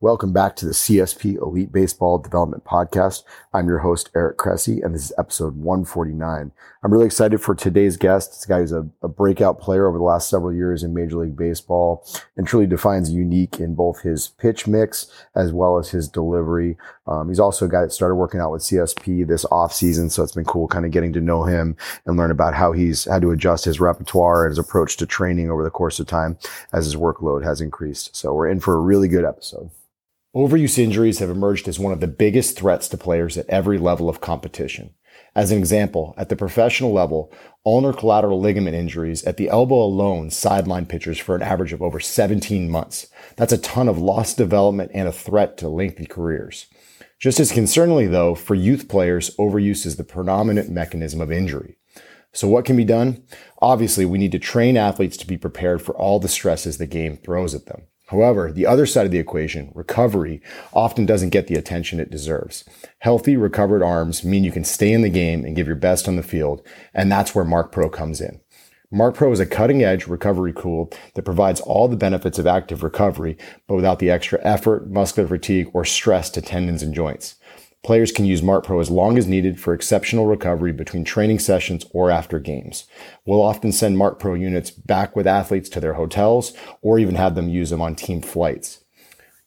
Welcome 0.00 0.32
back 0.32 0.54
to 0.56 0.64
the 0.64 0.70
CSP 0.70 1.42
Elite 1.42 1.72
Baseball 1.72 2.18
Development 2.18 2.62
Podcast. 2.62 3.24
I'm 3.52 3.66
your 3.66 3.80
host, 3.80 4.10
Eric 4.14 4.38
Cressey, 4.38 4.80
and 4.80 4.94
this 4.94 5.06
is 5.06 5.12
episode 5.18 5.56
149. 5.56 6.52
I'm 6.84 6.92
really 6.92 7.06
excited 7.06 7.40
for 7.40 7.56
today's 7.56 7.96
guest. 7.96 8.30
This 8.30 8.46
guy 8.46 8.60
is 8.60 8.70
a, 8.70 8.86
a, 9.02 9.08
breakout 9.08 9.58
player 9.58 9.88
over 9.88 9.98
the 9.98 10.04
last 10.04 10.30
several 10.30 10.54
years 10.54 10.84
in 10.84 10.94
Major 10.94 11.16
League 11.16 11.36
Baseball 11.36 12.06
and 12.36 12.46
truly 12.46 12.68
defines 12.68 13.10
unique 13.10 13.58
in 13.58 13.74
both 13.74 14.02
his 14.02 14.28
pitch 14.28 14.68
mix 14.68 15.10
as 15.34 15.52
well 15.52 15.78
as 15.78 15.90
his 15.90 16.06
delivery. 16.06 16.76
Um, 17.08 17.28
he's 17.28 17.40
also 17.40 17.66
a 17.66 17.68
guy 17.68 17.80
that 17.80 17.90
started 17.90 18.14
working 18.14 18.38
out 18.38 18.52
with 18.52 18.62
CSP 18.62 19.26
this 19.26 19.44
off 19.46 19.74
season, 19.74 20.10
so 20.10 20.22
it's 20.22 20.30
been 20.30 20.44
cool 20.44 20.68
kind 20.68 20.86
of 20.86 20.92
getting 20.92 21.12
to 21.14 21.20
know 21.20 21.42
him 21.42 21.76
and 22.06 22.16
learn 22.16 22.30
about 22.30 22.54
how 22.54 22.70
he's 22.70 23.06
had 23.06 23.22
to 23.22 23.32
adjust 23.32 23.64
his 23.64 23.80
repertoire 23.80 24.44
and 24.44 24.52
his 24.52 24.60
approach 24.60 24.96
to 24.98 25.06
training 25.06 25.50
over 25.50 25.64
the 25.64 25.70
course 25.70 25.98
of 25.98 26.06
time 26.06 26.38
as 26.72 26.84
his 26.84 26.94
workload 26.94 27.42
has 27.42 27.60
increased. 27.60 28.14
So 28.14 28.32
we're 28.32 28.48
in 28.48 28.60
for 28.60 28.76
a 28.76 28.80
really 28.80 29.08
good 29.08 29.24
episode. 29.24 29.72
Overuse 30.36 30.78
injuries 30.78 31.20
have 31.20 31.30
emerged 31.30 31.68
as 31.68 31.78
one 31.78 31.92
of 31.92 32.00
the 32.00 32.06
biggest 32.06 32.58
threats 32.58 32.86
to 32.88 32.98
players 32.98 33.38
at 33.38 33.48
every 33.48 33.78
level 33.78 34.10
of 34.10 34.20
competition. 34.20 34.92
As 35.34 35.50
an 35.50 35.56
example, 35.56 36.14
at 36.18 36.28
the 36.28 36.36
professional 36.36 36.92
level, 36.92 37.32
ulnar 37.64 37.94
collateral 37.94 38.38
ligament 38.38 38.76
injuries 38.76 39.24
at 39.24 39.38
the 39.38 39.48
elbow 39.48 39.82
alone 39.82 40.28
sideline 40.30 40.84
pitchers 40.84 41.18
for 41.18 41.34
an 41.34 41.42
average 41.42 41.72
of 41.72 41.80
over 41.80 41.98
17 41.98 42.68
months. 42.68 43.06
That's 43.36 43.54
a 43.54 43.58
ton 43.58 43.88
of 43.88 43.96
lost 43.96 44.36
development 44.36 44.90
and 44.92 45.08
a 45.08 45.12
threat 45.12 45.56
to 45.58 45.68
lengthy 45.70 46.04
careers. 46.04 46.66
Just 47.18 47.40
as 47.40 47.50
concerningly 47.50 48.10
though, 48.10 48.34
for 48.34 48.54
youth 48.54 48.86
players, 48.86 49.34
overuse 49.36 49.86
is 49.86 49.96
the 49.96 50.04
predominant 50.04 50.68
mechanism 50.68 51.22
of 51.22 51.32
injury. 51.32 51.78
So 52.34 52.46
what 52.48 52.66
can 52.66 52.76
be 52.76 52.84
done? 52.84 53.24
Obviously, 53.62 54.04
we 54.04 54.18
need 54.18 54.32
to 54.32 54.38
train 54.38 54.76
athletes 54.76 55.16
to 55.16 55.26
be 55.26 55.38
prepared 55.38 55.80
for 55.80 55.96
all 55.96 56.20
the 56.20 56.28
stresses 56.28 56.76
the 56.76 56.86
game 56.86 57.16
throws 57.16 57.54
at 57.54 57.64
them. 57.64 57.84
However, 58.08 58.50
the 58.50 58.66
other 58.66 58.86
side 58.86 59.04
of 59.04 59.12
the 59.12 59.18
equation, 59.18 59.70
recovery, 59.74 60.40
often 60.72 61.04
doesn't 61.04 61.28
get 61.28 61.46
the 61.46 61.56
attention 61.56 62.00
it 62.00 62.10
deserves. 62.10 62.64
Healthy, 63.00 63.36
recovered 63.36 63.82
arms 63.82 64.24
mean 64.24 64.44
you 64.44 64.52
can 64.52 64.64
stay 64.64 64.92
in 64.92 65.02
the 65.02 65.10
game 65.10 65.44
and 65.44 65.54
give 65.54 65.66
your 65.66 65.76
best 65.76 66.08
on 66.08 66.16
the 66.16 66.22
field, 66.22 66.66
and 66.94 67.12
that's 67.12 67.34
where 67.34 67.44
Marc 67.44 67.70
Pro 67.70 67.90
comes 67.90 68.22
in. 68.22 68.40
Marc 68.90 69.14
Pro 69.14 69.30
is 69.30 69.40
a 69.40 69.44
cutting 69.44 69.84
edge 69.84 70.06
recovery 70.06 70.54
tool 70.54 70.90
that 71.12 71.26
provides 71.26 71.60
all 71.60 71.86
the 71.86 71.96
benefits 71.96 72.38
of 72.38 72.46
active 72.46 72.82
recovery, 72.82 73.36
but 73.66 73.74
without 73.74 73.98
the 73.98 74.10
extra 74.10 74.40
effort, 74.42 74.88
muscular 74.88 75.28
fatigue, 75.28 75.68
or 75.74 75.84
stress 75.84 76.30
to 76.30 76.40
tendons 76.40 76.82
and 76.82 76.94
joints. 76.94 77.34
Players 77.84 78.10
can 78.10 78.24
use 78.24 78.42
Marc 78.42 78.64
Pro 78.64 78.80
as 78.80 78.90
long 78.90 79.16
as 79.16 79.26
needed 79.26 79.60
for 79.60 79.72
exceptional 79.72 80.26
recovery 80.26 80.72
between 80.72 81.04
training 81.04 81.38
sessions 81.38 81.86
or 81.92 82.10
after 82.10 82.38
games. 82.38 82.86
We'll 83.24 83.42
often 83.42 83.72
send 83.72 83.96
Marc 83.96 84.18
Pro 84.18 84.34
units 84.34 84.70
back 84.70 85.14
with 85.14 85.26
athletes 85.26 85.68
to 85.70 85.80
their 85.80 85.94
hotels 85.94 86.52
or 86.82 86.98
even 86.98 87.14
have 87.14 87.34
them 87.34 87.48
use 87.48 87.70
them 87.70 87.80
on 87.80 87.94
team 87.94 88.20
flights. 88.20 88.84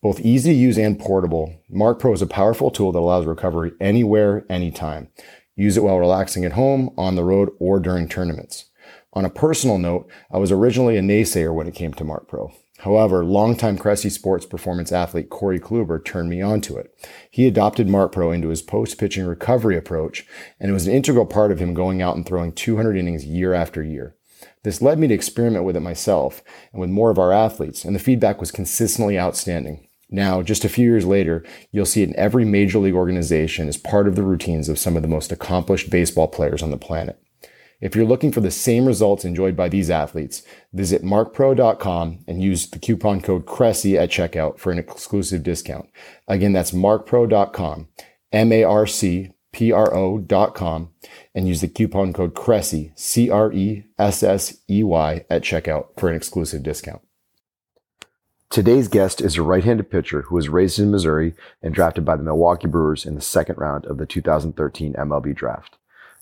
Both 0.02 0.22
easy 0.22 0.54
to 0.54 0.58
use 0.58 0.80
and 0.80 0.98
portable, 0.98 1.54
Marc 1.70 2.00
Pro 2.00 2.14
is 2.14 2.22
a 2.24 2.28
powerful 2.28 2.72
tool 2.72 2.92
that 2.92 3.00
allows 3.00 3.26
recovery 3.26 3.74
anywhere, 3.80 4.46
anytime. 4.50 5.09
Use 5.56 5.78
it 5.78 5.84
while 5.84 6.00
relaxing 6.00 6.44
at 6.44 6.54
home, 6.54 6.92
on 6.98 7.16
the 7.16 7.24
road, 7.24 7.50
or 7.59 7.80
during 7.80 8.08
tournaments. 8.08 8.66
On 9.14 9.26
a 9.26 9.30
personal 9.30 9.78
note, 9.78 10.09
I 10.32 10.38
was 10.38 10.52
originally 10.52 10.98
a 10.98 11.02
naysayer 11.02 11.54
when 11.54 11.68
it 11.68 11.76
came 11.76 11.94
to 11.94 12.04
Marc 12.04 12.28
Pro. 12.28 12.52
However, 12.82 13.24
longtime 13.24 13.78
Cressey 13.78 14.10
Sports 14.10 14.48
performance 14.48 14.92
athlete 14.92 15.30
Corey 15.30 15.60
Kluber 15.60 16.04
turned 16.04 16.32
me 16.32 16.42
onto 16.42 16.78
it. 16.78 16.92
He 17.30 17.46
adopted 17.46 17.88
Marc 17.88 18.12
Pro 18.12 18.32
into 18.32 18.48
his 18.48 18.64
post-pitching 18.64 19.24
recovery 19.26 19.78
approach, 19.78 20.26
and 20.60 20.72
it 20.72 20.74
was 20.74 20.88
an 20.88 20.94
integral 20.94 21.28
part 21.28 21.52
of 21.52 21.59
him 21.59 21.76
going 21.76 22.02
out 22.02 22.16
and 22.16 22.26
throwing 22.26 22.52
200 22.52 22.98
innings 22.98 23.24
year 23.24 23.54
after 23.54 23.84
year. 23.84 24.16
This 24.64 24.82
led 24.82 24.98
me 24.98 25.08
to 25.08 25.14
experiment 25.14 25.64
with 25.64 25.76
it 25.76 25.82
myself 25.82 26.42
and 26.72 26.82
with 26.82 26.90
more 26.90 27.12
of 27.12 27.20
our 27.20 27.32
athletes, 27.32 27.86
and 27.86 27.96
the 27.96 28.00
feedback 28.00 28.40
was 28.40 28.50
consistently 28.50 29.20
outstanding. 29.20 29.88
Now, 30.09 30.42
just 30.42 30.66
a 30.66 30.70
few 30.70 30.90
years 30.90 31.06
later, 31.06 31.46
you'll 31.72 31.86
see 31.86 32.02
it 32.02 32.09
in 32.09 32.16
every 32.16 32.46
major 32.46 32.80
league 32.80 32.96
organization 32.96 33.68
as 33.68 33.78
part 33.78 34.08
of 34.08 34.16
the 34.16 34.24
routines 34.24 34.70
of 34.70 34.80
some 34.80 34.96
of 34.96 35.04
the 35.04 35.08
most 35.08 35.32
accomplished 35.32 35.92
baseball 35.92 36.28
players 36.28 36.64
on 36.64 36.72
the 36.72 36.78
planet. 36.78 37.22
If 37.82 37.96
you're 37.96 38.06
looking 38.06 38.31
for 38.31 38.42
the 38.42 38.52
same 38.52 38.86
results 38.86 39.25
enjoyed 39.25 39.58
by 39.58 39.68
these 39.68 39.90
athletes, 39.90 40.44
visit 40.72 41.03
marcpro.com 41.03 42.19
and 42.28 42.44
use 42.44 42.68
the 42.68 42.78
coupon 42.78 43.22
code 43.22 43.47
Cressey 43.47 43.97
at 43.97 44.12
checkout 44.12 44.59
for 44.59 44.72
an 44.72 44.78
exclusive 44.78 45.42
discount. 45.42 45.90
Again, 46.28 46.53
that's 46.53 46.72
marcpro.com, 46.72 47.88
M-A-R-C-P-R-O.com, 48.31 49.30
and 51.34 51.47
use 51.47 51.62
the 51.62 51.68
coupon 51.68 52.14
code 52.14 52.36
Cressey, 52.36 52.92
C-R-E-S-S-E-Y 52.96 53.66
at 55.30 55.42
checkout 55.42 55.88
for 56.00 56.09
an 56.09 56.16
exclusive 56.16 56.62
discount. 56.62 57.02
Today's 58.52 58.90
guest 58.90 59.22
is 59.22 59.38
a 59.38 59.42
right-handed 59.42 59.90
pitcher 59.90 60.22
who 60.24 60.36
was 60.36 60.50
raised 60.50 60.78
in 60.78 60.92
Missouri 60.92 61.34
and 61.63 61.74
drafted 61.74 62.06
by 62.06 62.16
the 62.18 62.24
Milwaukee 62.24 62.68
Brewers 62.68 63.06
in 63.06 63.16
the 63.16 63.22
second 63.22 63.58
round 63.58 63.86
of 63.86 63.98
the 63.98 64.06
2013 64.06 64.94
MLB 64.94 65.34
draft. 65.34 65.78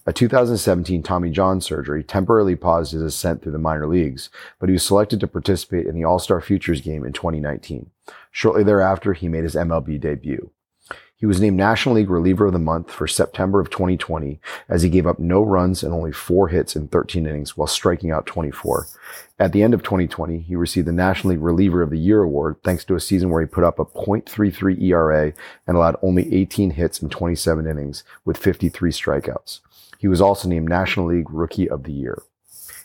A 0.09 0.12
2017 0.12 1.03
Tommy 1.03 1.30
John 1.30 1.62
surgery 1.62 2.03
temporarily 2.03 2.56
paused 2.56 2.94
his 2.94 3.03
ascent 3.03 3.44
through 3.44 3.52
the 3.52 3.59
minor 3.59 3.86
leagues, 3.86 4.31
but 4.59 4.68
he 4.68 4.74
was 4.74 4.81
selected 4.81 5.20
to 5.20 5.28
participate 5.28 5.86
in 5.86 5.94
the 5.94 6.03
All-Star 6.03 6.42
Futures 6.42 6.81
game 6.81 7.06
in 7.06 7.14
2019. 7.14 7.92
Shortly 8.31 8.64
thereafter, 8.64 9.14
he 9.14 9.28
made 9.28 9.44
his 9.44 9.53
MLB 9.53 10.00
debut. 10.00 10.50
He 11.16 11.28
was 11.28 11.40
named 11.40 11.58
National 11.58 11.94
League 11.94 12.09
Reliever 12.09 12.47
of 12.47 12.53
the 12.53 12.59
Month 12.59 12.90
for 12.90 13.06
September 13.06 13.59
of 13.59 13.70
2020 13.70 14.40
as 14.68 14.81
he 14.81 14.90
gave 14.90 15.06
up 15.06 15.20
no 15.20 15.44
runs 15.44 15.84
and 15.84 15.94
only 15.94 16.12
four 16.12 16.47
hits 16.47 16.76
in 16.76 16.88
13 16.88 17.28
innings 17.28 17.56
while 17.56 17.68
striking 17.68 18.09
out 18.09 18.26
24. 18.26 18.88
At 19.38 19.52
the 19.52 19.62
end 19.62 19.76
of 19.76 19.84
2020, 19.84 20.40
he 20.40 20.56
received 20.56 20.88
the 20.88 20.91
National 20.91 21.34
League 21.34 21.44
Reliever 21.44 21.84
of 21.84 21.91
the 21.91 22.00
Year 22.00 22.24
award 22.24 22.56
thanks 22.64 22.84
to 22.86 22.96
a 22.96 23.00
season 23.00 23.30
where 23.30 23.41
he 23.41 23.47
put 23.47 23.64
up 23.64 23.78
a 23.78 23.86
.33 23.86 24.81
ERA 24.81 25.34
and 25.68 25.78
allowed 25.78 25.97
only 26.02 26.34
18 26.34 26.72
hits 26.72 27.00
in 27.00 27.09
27 27.09 27.68
innings 27.68 28.03
with 28.26 28.38
53 28.38 28.90
strikeouts. 28.90 29.59
He 30.00 30.08
was 30.08 30.22
also 30.22 30.48
named 30.48 30.70
National 30.70 31.08
League 31.08 31.30
Rookie 31.30 31.70
of 31.70 31.84
the 31.84 31.92
Year. 31.92 32.24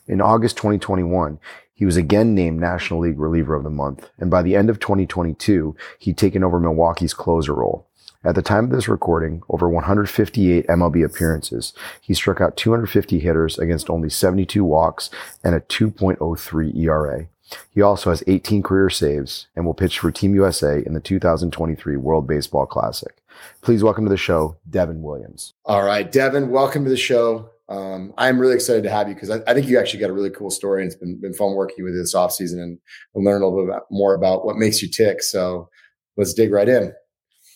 In 0.09 0.21
August 0.21 0.57
2021, 0.57 1.39
he 1.73 1.85
was 1.85 1.97
again 1.97 2.35
named 2.35 2.59
National 2.59 2.99
League 2.99 3.21
Reliever 3.21 3.55
of 3.55 3.63
the 3.63 3.71
Month, 3.71 4.11
and 4.19 4.33
by 4.33 4.43
the 4.43 4.57
end 4.57 4.69
of 4.69 4.81
2022, 4.81 5.77
he'd 6.01 6.19
taken 6.19 6.43
over 6.43 6.59
Milwaukee's 6.59 7.15
closer 7.15 7.55
role. 7.55 7.87
At 8.25 8.35
the 8.35 8.43
time 8.43 8.65
of 8.65 8.71
this 8.71 8.89
recording, 8.89 9.43
over 9.49 9.69
158 9.69 10.67
MLB 10.67 11.05
appearances, 11.05 11.73
he 12.01 12.15
struck 12.15 12.41
out 12.41 12.57
250 12.57 13.21
hitters 13.21 13.61
against 13.61 13.89
only 13.89 14.11
72 14.11 14.65
walks 14.65 15.09
and 15.45 15.55
a 15.55 15.61
2.03 15.61 16.77
ERA. 16.77 17.29
He 17.71 17.81
also 17.81 18.11
has 18.11 18.25
18 18.27 18.65
career 18.65 18.91
saves 18.91 19.47
and 19.55 19.65
will 19.65 19.75
pitch 19.75 20.01
for 20.01 20.11
Team 20.11 20.35
USA 20.35 20.83
in 20.85 20.95
the 20.95 21.01
2023 21.01 21.97
World 21.97 22.27
Baseball 22.27 22.67
Classic. 22.67 23.15
Please 23.62 23.83
welcome 23.83 24.05
to 24.05 24.11
the 24.11 24.17
show, 24.17 24.56
Devin 24.69 25.03
Williams. 25.03 25.55
All 25.65 25.84
right, 25.84 26.11
Devin, 26.11 26.50
welcome 26.50 26.84
to 26.84 26.91
the 26.91 26.97
show. 26.97 27.50
Um, 27.69 28.12
I'm 28.19 28.39
really 28.39 28.55
excited 28.55 28.83
to 28.83 28.91
have 28.91 29.09
you 29.09 29.15
because 29.15 29.31
I, 29.31 29.41
I, 29.47 29.55
think 29.55 29.69
you 29.69 29.78
actually 29.78 30.00
got 30.00 30.11
a 30.11 30.12
really 30.12 30.28
cool 30.28 30.50
story 30.50 30.83
and 30.83 30.93
it's 30.93 31.00
been, 31.00 31.19
been 31.19 31.33
fun 31.33 31.55
working 31.55 31.83
with 31.83 31.94
you 31.94 32.00
this 32.00 32.15
offseason 32.15 32.62
and, 32.62 32.78
and 33.15 33.25
learn 33.25 33.41
a 33.41 33.49
little 33.49 33.65
bit 33.65 33.71
about, 33.71 33.84
more 33.91 34.15
about 34.15 34.44
what 34.44 34.56
makes 34.56 34.83
you 34.83 34.89
tick. 34.89 35.23
So 35.23 35.71
let's 36.19 36.34
dig 36.34 36.53
right 36.53 36.69
in. 36.69 36.93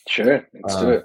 Sure. 0.08 0.48
Let's 0.62 0.80
do 0.80 0.90
it. 0.90 1.04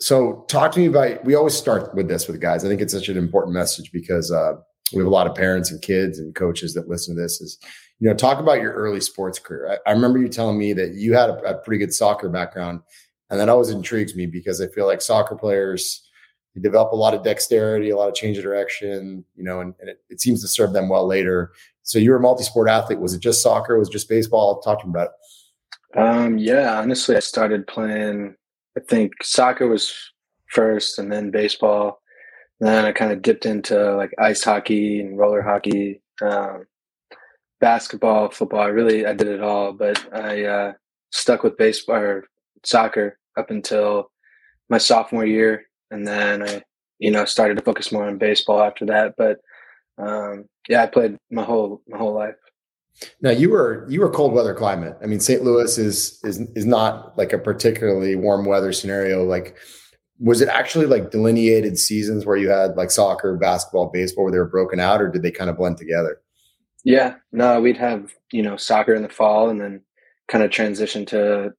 So 0.00 0.44
talk 0.48 0.72
to 0.72 0.80
me 0.80 0.86
about, 0.86 1.24
we 1.24 1.36
always 1.36 1.54
start 1.54 1.94
with 1.94 2.08
this 2.08 2.26
with 2.26 2.40
guys. 2.40 2.64
I 2.64 2.68
think 2.68 2.80
it's 2.80 2.92
such 2.92 3.08
an 3.08 3.16
important 3.16 3.54
message 3.54 3.92
because 3.92 4.32
uh, 4.32 4.54
we 4.92 4.98
have 4.98 5.06
a 5.06 5.10
lot 5.10 5.28
of 5.28 5.36
parents 5.36 5.70
and 5.70 5.80
kids 5.80 6.18
and 6.18 6.34
coaches 6.34 6.74
that 6.74 6.88
listen 6.88 7.14
to 7.14 7.22
this 7.22 7.40
is, 7.40 7.58
you 8.00 8.08
know, 8.08 8.14
talk 8.14 8.40
about 8.40 8.60
your 8.60 8.72
early 8.72 9.00
sports 9.00 9.38
career. 9.38 9.78
I, 9.86 9.90
I 9.90 9.92
remember 9.92 10.18
you 10.18 10.28
telling 10.28 10.58
me 10.58 10.72
that 10.72 10.94
you 10.94 11.14
had 11.14 11.30
a, 11.30 11.38
a 11.44 11.58
pretty 11.58 11.78
good 11.78 11.94
soccer 11.94 12.28
background 12.28 12.80
and 13.30 13.38
that 13.38 13.48
always 13.48 13.70
intrigues 13.70 14.14
me 14.14 14.26
because 14.26 14.60
I 14.60 14.68
feel 14.68 14.86
like 14.86 15.02
soccer 15.02 15.36
players 15.36 16.08
they 16.54 16.60
develop 16.60 16.92
a 16.92 16.96
lot 16.96 17.14
of 17.14 17.22
dexterity, 17.22 17.90
a 17.90 17.96
lot 17.96 18.08
of 18.08 18.14
change 18.14 18.38
of 18.38 18.44
direction, 18.44 19.24
you 19.36 19.44
know, 19.44 19.60
and, 19.60 19.74
and 19.80 19.90
it, 19.90 20.00
it, 20.08 20.20
seems 20.20 20.40
to 20.40 20.48
serve 20.48 20.72
them 20.72 20.88
well 20.88 21.06
later. 21.06 21.52
So 21.82 21.98
you 21.98 22.10
were 22.10 22.16
a 22.16 22.20
multi-sport 22.20 22.68
athlete. 22.68 23.00
Was 23.00 23.14
it 23.14 23.20
just 23.20 23.42
soccer? 23.42 23.78
Was 23.78 23.88
it 23.88 23.92
just 23.92 24.08
baseball? 24.08 24.60
Talk 24.60 24.80
to 24.80 24.86
me 24.86 24.90
about 24.90 25.08
it. 25.08 25.98
Um, 25.98 26.38
yeah, 26.38 26.78
honestly, 26.78 27.16
I 27.16 27.20
started 27.20 27.66
playing. 27.66 28.34
I 28.76 28.80
think 28.80 29.12
soccer 29.22 29.68
was 29.68 29.94
first, 30.48 30.98
and 30.98 31.10
then 31.10 31.30
baseball. 31.30 32.00
Then 32.60 32.84
I 32.84 32.92
kind 32.92 33.12
of 33.12 33.22
dipped 33.22 33.46
into 33.46 33.96
like 33.96 34.10
ice 34.18 34.42
hockey 34.42 35.00
and 35.00 35.16
roller 35.16 35.42
hockey, 35.42 36.02
um, 36.20 36.66
basketball, 37.60 38.30
football. 38.30 38.60
I 38.60 38.66
really 38.66 39.06
I 39.06 39.14
did 39.14 39.28
it 39.28 39.42
all, 39.42 39.72
but 39.72 40.04
I 40.12 40.44
uh, 40.44 40.72
stuck 41.10 41.42
with 41.42 41.56
baseball 41.56 41.96
or 41.96 42.24
soccer 42.68 43.18
up 43.36 43.50
until 43.50 44.10
my 44.68 44.78
sophomore 44.78 45.26
year, 45.26 45.64
and 45.90 46.06
then 46.06 46.42
I, 46.42 46.62
you 46.98 47.10
know, 47.10 47.24
started 47.24 47.56
to 47.56 47.62
focus 47.62 47.92
more 47.92 48.06
on 48.06 48.18
baseball 48.18 48.62
after 48.62 48.84
that. 48.86 49.14
But 49.16 49.38
um, 49.98 50.44
yeah, 50.68 50.82
I 50.82 50.86
played 50.86 51.16
my 51.30 51.42
whole 51.42 51.82
my 51.88 51.98
whole 51.98 52.14
life. 52.14 52.34
Now 53.20 53.30
you 53.30 53.50
were 53.50 53.86
you 53.88 54.00
were 54.00 54.10
cold 54.10 54.32
weather 54.32 54.54
climate. 54.54 54.96
I 55.02 55.06
mean, 55.06 55.20
St. 55.20 55.42
Louis 55.42 55.78
is 55.78 56.20
is 56.24 56.40
is 56.54 56.66
not 56.66 57.16
like 57.16 57.32
a 57.32 57.38
particularly 57.38 58.16
warm 58.16 58.44
weather 58.44 58.72
scenario. 58.72 59.24
Like, 59.24 59.56
was 60.18 60.40
it 60.40 60.48
actually 60.48 60.86
like 60.86 61.10
delineated 61.10 61.78
seasons 61.78 62.26
where 62.26 62.36
you 62.36 62.50
had 62.50 62.76
like 62.76 62.90
soccer, 62.90 63.36
basketball, 63.36 63.90
baseball, 63.90 64.24
where 64.24 64.32
they 64.32 64.38
were 64.38 64.48
broken 64.48 64.80
out, 64.80 65.00
or 65.00 65.08
did 65.08 65.22
they 65.22 65.30
kind 65.30 65.50
of 65.50 65.56
blend 65.56 65.78
together? 65.78 66.20
Yeah, 66.84 67.14
no, 67.32 67.60
we'd 67.60 67.76
have 67.76 68.12
you 68.32 68.42
know 68.42 68.56
soccer 68.56 68.94
in 68.94 69.02
the 69.02 69.08
fall, 69.08 69.48
and 69.48 69.60
then 69.60 69.82
kind 70.28 70.44
of 70.44 70.50
transition 70.50 71.06
to 71.06 71.52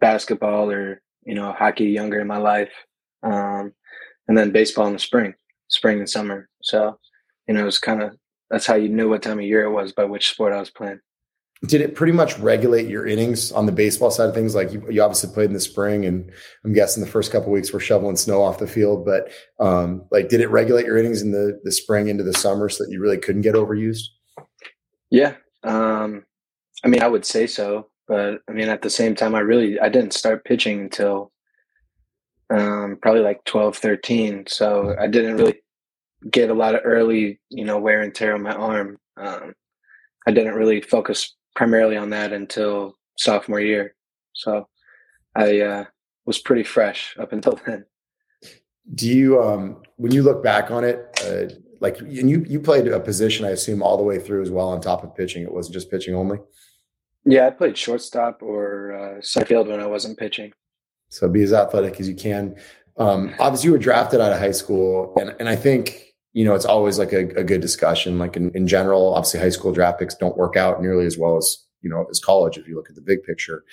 basketball 0.00 0.70
or 0.70 1.02
you 1.24 1.34
know 1.34 1.52
hockey 1.52 1.86
younger 1.86 2.20
in 2.20 2.26
my 2.26 2.38
life, 2.38 2.72
um, 3.22 3.72
and 4.26 4.36
then 4.36 4.50
baseball 4.50 4.86
in 4.86 4.92
the 4.92 4.98
spring, 4.98 5.34
spring 5.68 5.98
and 5.98 6.08
summer. 6.08 6.48
So 6.62 6.98
you 7.46 7.54
know, 7.54 7.62
it 7.62 7.64
was 7.64 7.78
kind 7.78 8.02
of 8.02 8.16
that's 8.50 8.66
how 8.66 8.74
you 8.74 8.88
knew 8.88 9.08
what 9.08 9.22
time 9.22 9.38
of 9.38 9.44
year 9.44 9.64
it 9.64 9.72
was 9.72 9.92
by 9.92 10.04
which 10.04 10.30
sport 10.30 10.52
I 10.52 10.60
was 10.60 10.70
playing. 10.70 11.00
Did 11.66 11.80
it 11.80 11.96
pretty 11.96 12.12
much 12.12 12.38
regulate 12.38 12.86
your 12.86 13.04
innings 13.04 13.50
on 13.50 13.66
the 13.66 13.72
baseball 13.72 14.12
side 14.12 14.28
of 14.28 14.34
things? 14.34 14.54
Like 14.54 14.72
you, 14.72 14.86
you 14.88 15.02
obviously 15.02 15.34
played 15.34 15.46
in 15.46 15.54
the 15.54 15.60
spring, 15.60 16.06
and 16.06 16.30
I'm 16.64 16.72
guessing 16.72 17.02
the 17.02 17.10
first 17.10 17.32
couple 17.32 17.50
weeks 17.50 17.72
were 17.72 17.80
shoveling 17.80 18.14
snow 18.16 18.42
off 18.42 18.60
the 18.60 18.66
field. 18.68 19.04
But 19.04 19.32
um, 19.58 20.06
like, 20.12 20.28
did 20.28 20.40
it 20.40 20.50
regulate 20.50 20.86
your 20.86 20.98
innings 20.98 21.20
in 21.20 21.32
the 21.32 21.58
the 21.64 21.72
spring 21.72 22.08
into 22.08 22.22
the 22.22 22.32
summer 22.32 22.68
so 22.68 22.84
that 22.84 22.92
you 22.92 23.00
really 23.00 23.18
couldn't 23.18 23.42
get 23.42 23.56
overused? 23.56 24.04
Yeah, 25.10 25.34
um, 25.64 26.24
I 26.84 26.88
mean, 26.88 27.02
I 27.02 27.08
would 27.08 27.24
say 27.24 27.46
so, 27.48 27.88
but 28.08 28.40
I 28.48 28.52
mean, 28.52 28.68
at 28.68 28.82
the 28.82 28.90
same 28.90 29.14
time, 29.14 29.34
I 29.34 29.40
really 29.40 29.78
I 29.78 29.88
didn't 29.88 30.14
start 30.14 30.44
pitching 30.44 30.80
until 30.80 31.30
um, 32.50 32.98
probably 33.00 33.20
like 33.20 33.44
12, 33.44 33.76
13. 33.76 34.46
So 34.46 34.96
I 34.98 35.06
didn't 35.06 35.36
really 35.36 35.60
get 36.30 36.50
a 36.50 36.54
lot 36.54 36.74
of 36.74 36.80
early, 36.84 37.40
you 37.50 37.64
know, 37.64 37.78
wear 37.78 38.00
and 38.00 38.14
tear 38.14 38.34
on 38.34 38.42
my 38.42 38.54
arm. 38.54 38.98
Um, 39.16 39.54
I 40.26 40.32
didn't 40.32 40.54
really 40.54 40.80
focus 40.80 41.36
primarily 41.54 41.96
on 41.96 42.10
that 42.10 42.32
until 42.32 42.96
sophomore 43.18 43.60
year. 43.60 43.94
So 44.34 44.68
I 45.34 45.60
uh, 45.60 45.84
was 46.24 46.38
pretty 46.38 46.62
fresh 46.62 47.16
up 47.18 47.32
until 47.32 47.60
then. 47.66 47.84
Do 48.94 49.06
you, 49.06 49.42
um, 49.42 49.82
when 49.96 50.12
you 50.12 50.22
look 50.22 50.42
back 50.42 50.70
on 50.70 50.84
it, 50.84 51.06
uh, 51.26 51.54
like, 51.80 52.00
and 52.00 52.28
you 52.28 52.44
you 52.48 52.58
played 52.58 52.88
a 52.88 52.98
position, 52.98 53.44
I 53.44 53.50
assume, 53.50 53.82
all 53.82 53.96
the 53.96 54.02
way 54.02 54.18
through 54.18 54.42
as 54.42 54.50
well 54.50 54.70
on 54.70 54.80
top 54.80 55.04
of 55.04 55.14
pitching. 55.14 55.42
It 55.42 55.52
wasn't 55.52 55.74
just 55.74 55.90
pitching 55.90 56.14
only. 56.14 56.38
Yeah, 57.28 57.46
I 57.46 57.50
played 57.50 57.76
shortstop 57.76 58.42
or 58.42 58.92
uh, 58.92 59.20
center 59.20 59.46
field 59.46 59.68
when 59.68 59.80
I 59.80 59.86
wasn't 59.86 60.18
pitching. 60.18 60.52
So 61.10 61.28
be 61.28 61.42
as 61.42 61.52
athletic 61.52 62.00
as 62.00 62.08
you 62.08 62.14
can. 62.14 62.56
Um, 62.96 63.34
obviously, 63.38 63.68
you 63.68 63.72
were 63.72 63.78
drafted 63.78 64.20
out 64.20 64.32
of 64.32 64.38
high 64.38 64.52
school, 64.52 65.14
and 65.20 65.34
and 65.38 65.48
I 65.48 65.56
think 65.56 66.08
you 66.32 66.44
know, 66.44 66.54
it's 66.54 66.64
always 66.64 66.98
like 66.98 67.12
a, 67.12 67.28
a 67.30 67.44
good 67.44 67.60
discussion. 67.60 68.18
Like 68.18 68.36
in, 68.36 68.50
in 68.52 68.68
general, 68.68 69.14
obviously 69.14 69.40
high 69.40 69.48
school 69.48 69.72
draft 69.72 69.98
picks 69.98 70.14
don't 70.14 70.36
work 70.36 70.56
out 70.56 70.80
nearly 70.80 71.06
as 71.06 71.18
well 71.18 71.36
as, 71.36 71.66
you 71.82 71.90
know, 71.90 72.06
as 72.10 72.20
college, 72.20 72.58
if 72.58 72.68
you 72.68 72.76
look 72.76 72.88
at 72.88 72.94
the 72.94 73.00
big 73.00 73.22
picture. 73.24 73.64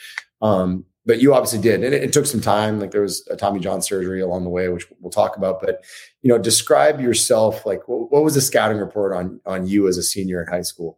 Um, 0.42 0.86
but 1.06 1.22
you 1.22 1.34
obviously 1.34 1.60
did. 1.60 1.84
And 1.84 1.94
it, 1.94 2.04
it, 2.04 2.14
took 2.14 2.26
some 2.26 2.42
time. 2.42 2.80
Like 2.80 2.90
there 2.90 3.02
was 3.02 3.28
a 3.30 3.36
Tommy 3.36 3.60
John 3.60 3.82
surgery 3.82 4.22
along 4.22 4.46
the 4.46 4.50
way, 4.50 4.70
which 4.70 4.88
we'll 5.00 5.12
talk 5.12 5.38
about. 5.38 5.62
But, 5.62 5.84
you 6.24 6.30
know, 6.30 6.40
describe 6.40 7.00
yourself. 7.00 7.66
Like 7.66 7.88
what, 7.88 8.12
what 8.12 8.24
was 8.24 8.34
the 8.34 8.42
scouting 8.42 8.80
report 8.80 9.14
on, 9.14 9.40
on 9.46 9.68
you 9.68 9.88
as 9.88 9.98
a 9.98 10.04
senior 10.04 10.42
in 10.42 10.48
high 10.48 10.64
school? 10.64 10.98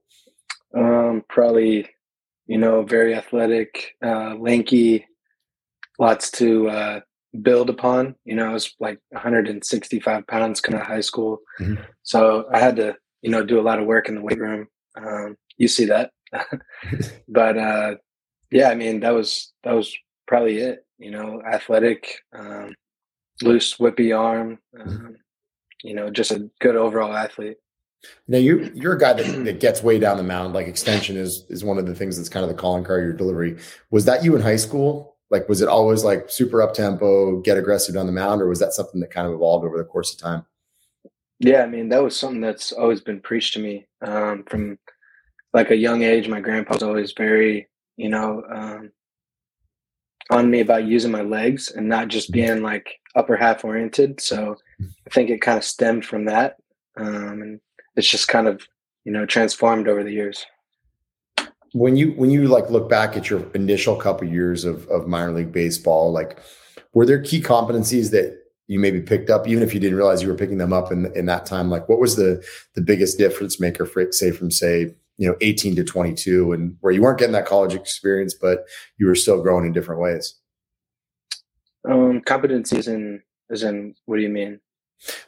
Um, 0.73 1.23
probably, 1.27 1.89
you 2.47 2.57
know, 2.57 2.83
very 2.83 3.13
athletic, 3.13 3.95
uh, 4.03 4.35
lanky, 4.35 5.05
lots 5.99 6.31
to, 6.31 6.69
uh, 6.69 6.99
build 7.41 7.69
upon. 7.69 8.15
You 8.25 8.35
know, 8.35 8.49
I 8.49 8.53
was 8.53 8.73
like 8.79 8.99
165 9.09 10.27
pounds 10.27 10.61
coming 10.61 10.79
out 10.79 10.87
of 10.87 10.93
high 10.93 11.01
school, 11.01 11.39
mm-hmm. 11.59 11.81
so 12.03 12.45
I 12.53 12.59
had 12.59 12.75
to 12.77 12.95
you 13.21 13.31
know 13.31 13.43
do 13.43 13.59
a 13.59 13.63
lot 13.63 13.79
of 13.79 13.85
work 13.85 14.09
in 14.09 14.15
the 14.15 14.21
weight 14.21 14.39
room. 14.39 14.67
Um, 14.95 15.37
you 15.57 15.67
see 15.67 15.85
that, 15.85 16.11
but 17.27 17.57
uh, 17.57 17.95
yeah, 18.51 18.69
I 18.69 18.75
mean 18.75 19.01
that 19.01 19.13
was 19.13 19.53
that 19.63 19.73
was 19.73 19.95
probably 20.27 20.57
it. 20.57 20.85
You 20.97 21.11
know, 21.11 21.41
athletic, 21.51 22.21
um, 22.33 22.73
loose, 23.41 23.77
whippy 23.77 24.17
arm. 24.17 24.59
Mm-hmm. 24.75 24.89
Um, 24.89 25.15
you 25.83 25.93
know, 25.93 26.09
just 26.09 26.31
a 26.31 26.49
good 26.59 26.75
overall 26.75 27.13
athlete. 27.13 27.57
Now 28.27 28.37
you 28.37 28.71
you're 28.73 28.93
a 28.93 28.99
guy 28.99 29.13
that, 29.13 29.45
that 29.45 29.59
gets 29.59 29.83
way 29.83 29.99
down 29.99 30.17
the 30.17 30.23
mound. 30.23 30.53
Like 30.53 30.67
extension 30.67 31.17
is 31.17 31.45
is 31.49 31.63
one 31.63 31.77
of 31.77 31.85
the 31.85 31.95
things 31.95 32.17
that's 32.17 32.29
kind 32.29 32.43
of 32.43 32.49
the 32.49 32.55
calling 32.55 32.83
card 32.83 33.01
of 33.01 33.05
your 33.05 33.13
delivery. 33.13 33.57
Was 33.91 34.05
that 34.05 34.23
you 34.23 34.35
in 34.35 34.41
high 34.41 34.55
school? 34.57 35.15
Like, 35.29 35.49
was 35.49 35.61
it 35.61 35.67
always 35.67 36.03
like 36.03 36.29
super 36.29 36.61
up 36.61 36.73
tempo, 36.73 37.41
get 37.41 37.57
aggressive 37.57 37.97
on 37.97 38.05
the 38.05 38.13
mound, 38.13 38.41
or 38.41 38.47
was 38.47 38.59
that 38.59 38.73
something 38.73 39.01
that 39.01 39.11
kind 39.11 39.27
of 39.27 39.33
evolved 39.33 39.65
over 39.65 39.77
the 39.77 39.83
course 39.83 40.13
of 40.13 40.19
time? 40.19 40.45
Yeah, 41.39 41.63
I 41.63 41.67
mean, 41.67 41.89
that 41.89 42.01
was 42.01 42.17
something 42.17 42.41
that's 42.41 42.71
always 42.71 43.01
been 43.01 43.19
preached 43.19 43.53
to 43.53 43.59
me 43.59 43.87
um, 44.01 44.43
from 44.47 44.79
like 45.53 45.69
a 45.69 45.75
young 45.75 46.01
age. 46.01 46.27
My 46.27 46.39
grandpa 46.39 46.75
was 46.75 46.83
always 46.83 47.11
very, 47.11 47.67
you 47.97 48.09
know, 48.09 48.43
um, 48.49 48.91
on 50.29 50.49
me 50.49 50.61
about 50.61 50.85
using 50.85 51.11
my 51.11 51.21
legs 51.21 51.71
and 51.71 51.87
not 51.87 52.07
just 52.07 52.31
mm-hmm. 52.31 52.41
being 52.41 52.61
like 52.63 52.87
upper 53.15 53.35
half 53.35 53.63
oriented. 53.65 54.19
So 54.21 54.55
I 54.81 55.09
think 55.11 55.29
it 55.29 55.41
kind 55.41 55.57
of 55.57 55.63
stemmed 55.63 56.05
from 56.05 56.25
that. 56.25 56.57
Um, 56.97 57.41
and 57.41 57.59
it's 57.97 58.09
just 58.09 58.29
kind 58.29 58.47
of, 58.47 58.65
you 59.03 59.11
know, 59.11 59.25
transformed 59.25 59.89
over 59.89 60.03
the 60.03 60.13
years 60.13 60.45
when 61.73 61.95
you 61.95 62.11
when 62.13 62.29
you 62.29 62.47
like 62.47 62.69
look 62.69 62.89
back 62.89 63.17
at 63.17 63.29
your 63.29 63.43
initial 63.53 63.95
couple 63.95 64.27
years 64.27 64.65
of 64.65 64.87
of 64.87 65.07
minor 65.07 65.31
league 65.31 65.51
baseball, 65.51 66.11
like 66.11 66.39
were 66.93 67.05
there 67.05 67.21
key 67.21 67.41
competencies 67.41 68.11
that 68.11 68.39
you 68.67 68.79
maybe 68.79 69.01
picked 69.01 69.29
up, 69.29 69.47
even 69.47 69.63
if 69.63 69.73
you 69.73 69.79
didn't 69.79 69.97
realize 69.97 70.21
you 70.21 70.27
were 70.27 70.35
picking 70.35 70.57
them 70.57 70.73
up 70.73 70.91
in 70.91 71.11
in 71.15 71.25
that 71.27 71.45
time? 71.45 71.69
Like, 71.69 71.87
what 71.89 71.99
was 71.99 72.15
the 72.15 72.43
the 72.75 72.81
biggest 72.81 73.17
difference 73.17 73.59
maker 73.59 73.85
for 73.85 74.11
say 74.11 74.31
from 74.31 74.51
say 74.51 74.95
you 75.17 75.27
know 75.27 75.35
18 75.41 75.75
to 75.75 75.83
22, 75.83 76.53
and 76.53 76.77
where 76.81 76.93
you 76.93 77.01
weren't 77.01 77.19
getting 77.19 77.33
that 77.33 77.45
college 77.45 77.73
experience, 77.73 78.33
but 78.33 78.65
you 78.97 79.07
were 79.07 79.15
still 79.15 79.41
growing 79.41 79.65
in 79.65 79.73
different 79.73 80.01
ways? 80.01 80.35
Um, 81.87 82.21
competencies 82.21 82.87
in 82.87 83.21
as 83.51 83.63
in 83.63 83.95
what 84.05 84.17
do 84.17 84.23
you 84.23 84.29
mean? 84.29 84.59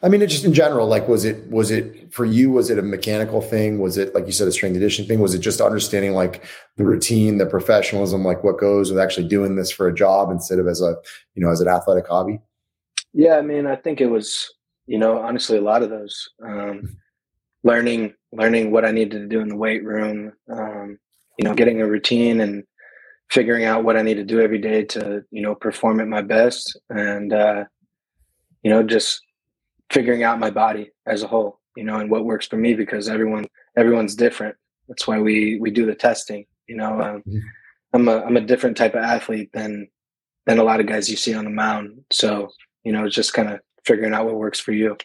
I 0.01 0.09
mean, 0.09 0.21
it 0.21 0.27
just 0.27 0.45
in 0.45 0.53
general, 0.53 0.87
like, 0.87 1.07
was 1.07 1.25
it, 1.25 1.49
was 1.49 1.71
it 1.71 2.11
for 2.11 2.25
you, 2.25 2.51
was 2.51 2.69
it 2.69 2.79
a 2.79 2.81
mechanical 2.81 3.41
thing? 3.41 3.79
Was 3.79 3.97
it, 3.97 4.13
like 4.15 4.25
you 4.25 4.31
said, 4.31 4.47
a 4.47 4.51
strength 4.51 4.73
conditioning 4.73 5.07
thing? 5.07 5.19
Was 5.19 5.33
it 5.33 5.39
just 5.39 5.61
understanding 5.61 6.13
like 6.13 6.43
the 6.77 6.83
routine, 6.83 7.37
the 7.37 7.45
professionalism, 7.45 8.25
like 8.25 8.43
what 8.43 8.59
goes 8.59 8.91
with 8.91 8.99
actually 8.99 9.27
doing 9.27 9.55
this 9.55 9.69
for 9.71 9.87
a 9.87 9.93
job 9.93 10.31
instead 10.31 10.59
of 10.59 10.67
as 10.67 10.81
a, 10.81 10.95
you 11.35 11.43
know, 11.43 11.51
as 11.51 11.61
an 11.61 11.67
athletic 11.67 12.07
hobby? 12.07 12.39
Yeah. 13.13 13.37
I 13.37 13.41
mean, 13.41 13.67
I 13.67 13.75
think 13.75 14.01
it 14.01 14.07
was, 14.07 14.51
you 14.87 14.97
know, 14.97 15.19
honestly, 15.19 15.57
a 15.57 15.61
lot 15.61 15.83
of 15.83 15.89
those, 15.89 16.29
um, 16.43 16.97
learning, 17.63 18.13
learning 18.31 18.71
what 18.71 18.85
I 18.85 18.91
needed 18.91 19.19
to 19.21 19.27
do 19.27 19.39
in 19.39 19.49
the 19.49 19.55
weight 19.55 19.83
room, 19.83 20.33
um, 20.51 20.97
you 21.37 21.47
know, 21.47 21.53
getting 21.53 21.81
a 21.81 21.87
routine 21.87 22.41
and 22.41 22.63
figuring 23.29 23.65
out 23.65 23.83
what 23.83 23.97
I 23.97 24.01
need 24.01 24.15
to 24.15 24.23
do 24.23 24.41
every 24.41 24.59
day 24.59 24.83
to, 24.85 25.23
you 25.29 25.41
know, 25.41 25.55
perform 25.55 25.99
at 25.99 26.07
my 26.07 26.21
best. 26.21 26.77
And, 26.89 27.31
uh, 27.31 27.65
you 28.63 28.71
know, 28.71 28.81
just 28.83 29.21
figuring 29.91 30.23
out 30.23 30.39
my 30.39 30.49
body 30.49 30.91
as 31.05 31.23
a 31.23 31.27
whole, 31.27 31.59
you 31.75 31.83
know, 31.83 31.99
and 31.99 32.09
what 32.09 32.25
works 32.25 32.47
for 32.47 32.57
me 32.57 32.73
because 32.73 33.09
everyone 33.09 33.47
everyone's 33.77 34.15
different. 34.15 34.55
That's 34.87 35.07
why 35.07 35.19
we 35.19 35.59
we 35.59 35.71
do 35.71 35.85
the 35.85 35.95
testing. 35.95 36.45
You 36.67 36.77
know, 36.77 37.01
um. 37.01 37.23
I'm 37.93 38.07
a 38.07 38.21
I'm 38.23 38.37
a 38.37 38.41
different 38.41 38.77
type 38.77 38.93
of 38.93 39.03
athlete 39.03 39.51
than 39.53 39.87
than 40.45 40.59
a 40.59 40.63
lot 40.63 40.79
of 40.79 40.87
guys 40.87 41.09
you 41.09 41.17
see 41.17 41.33
on 41.33 41.45
the 41.45 41.49
mound. 41.49 42.03
So 42.11 42.51
you 42.83 42.91
know, 42.91 43.05
it's 43.05 43.15
just 43.15 43.33
kind 43.33 43.49
of 43.49 43.59
figuring 43.85 44.13
out 44.13 44.25
what 44.25 44.35
works 44.35 44.59
for 44.59 44.71
you. 44.71 44.97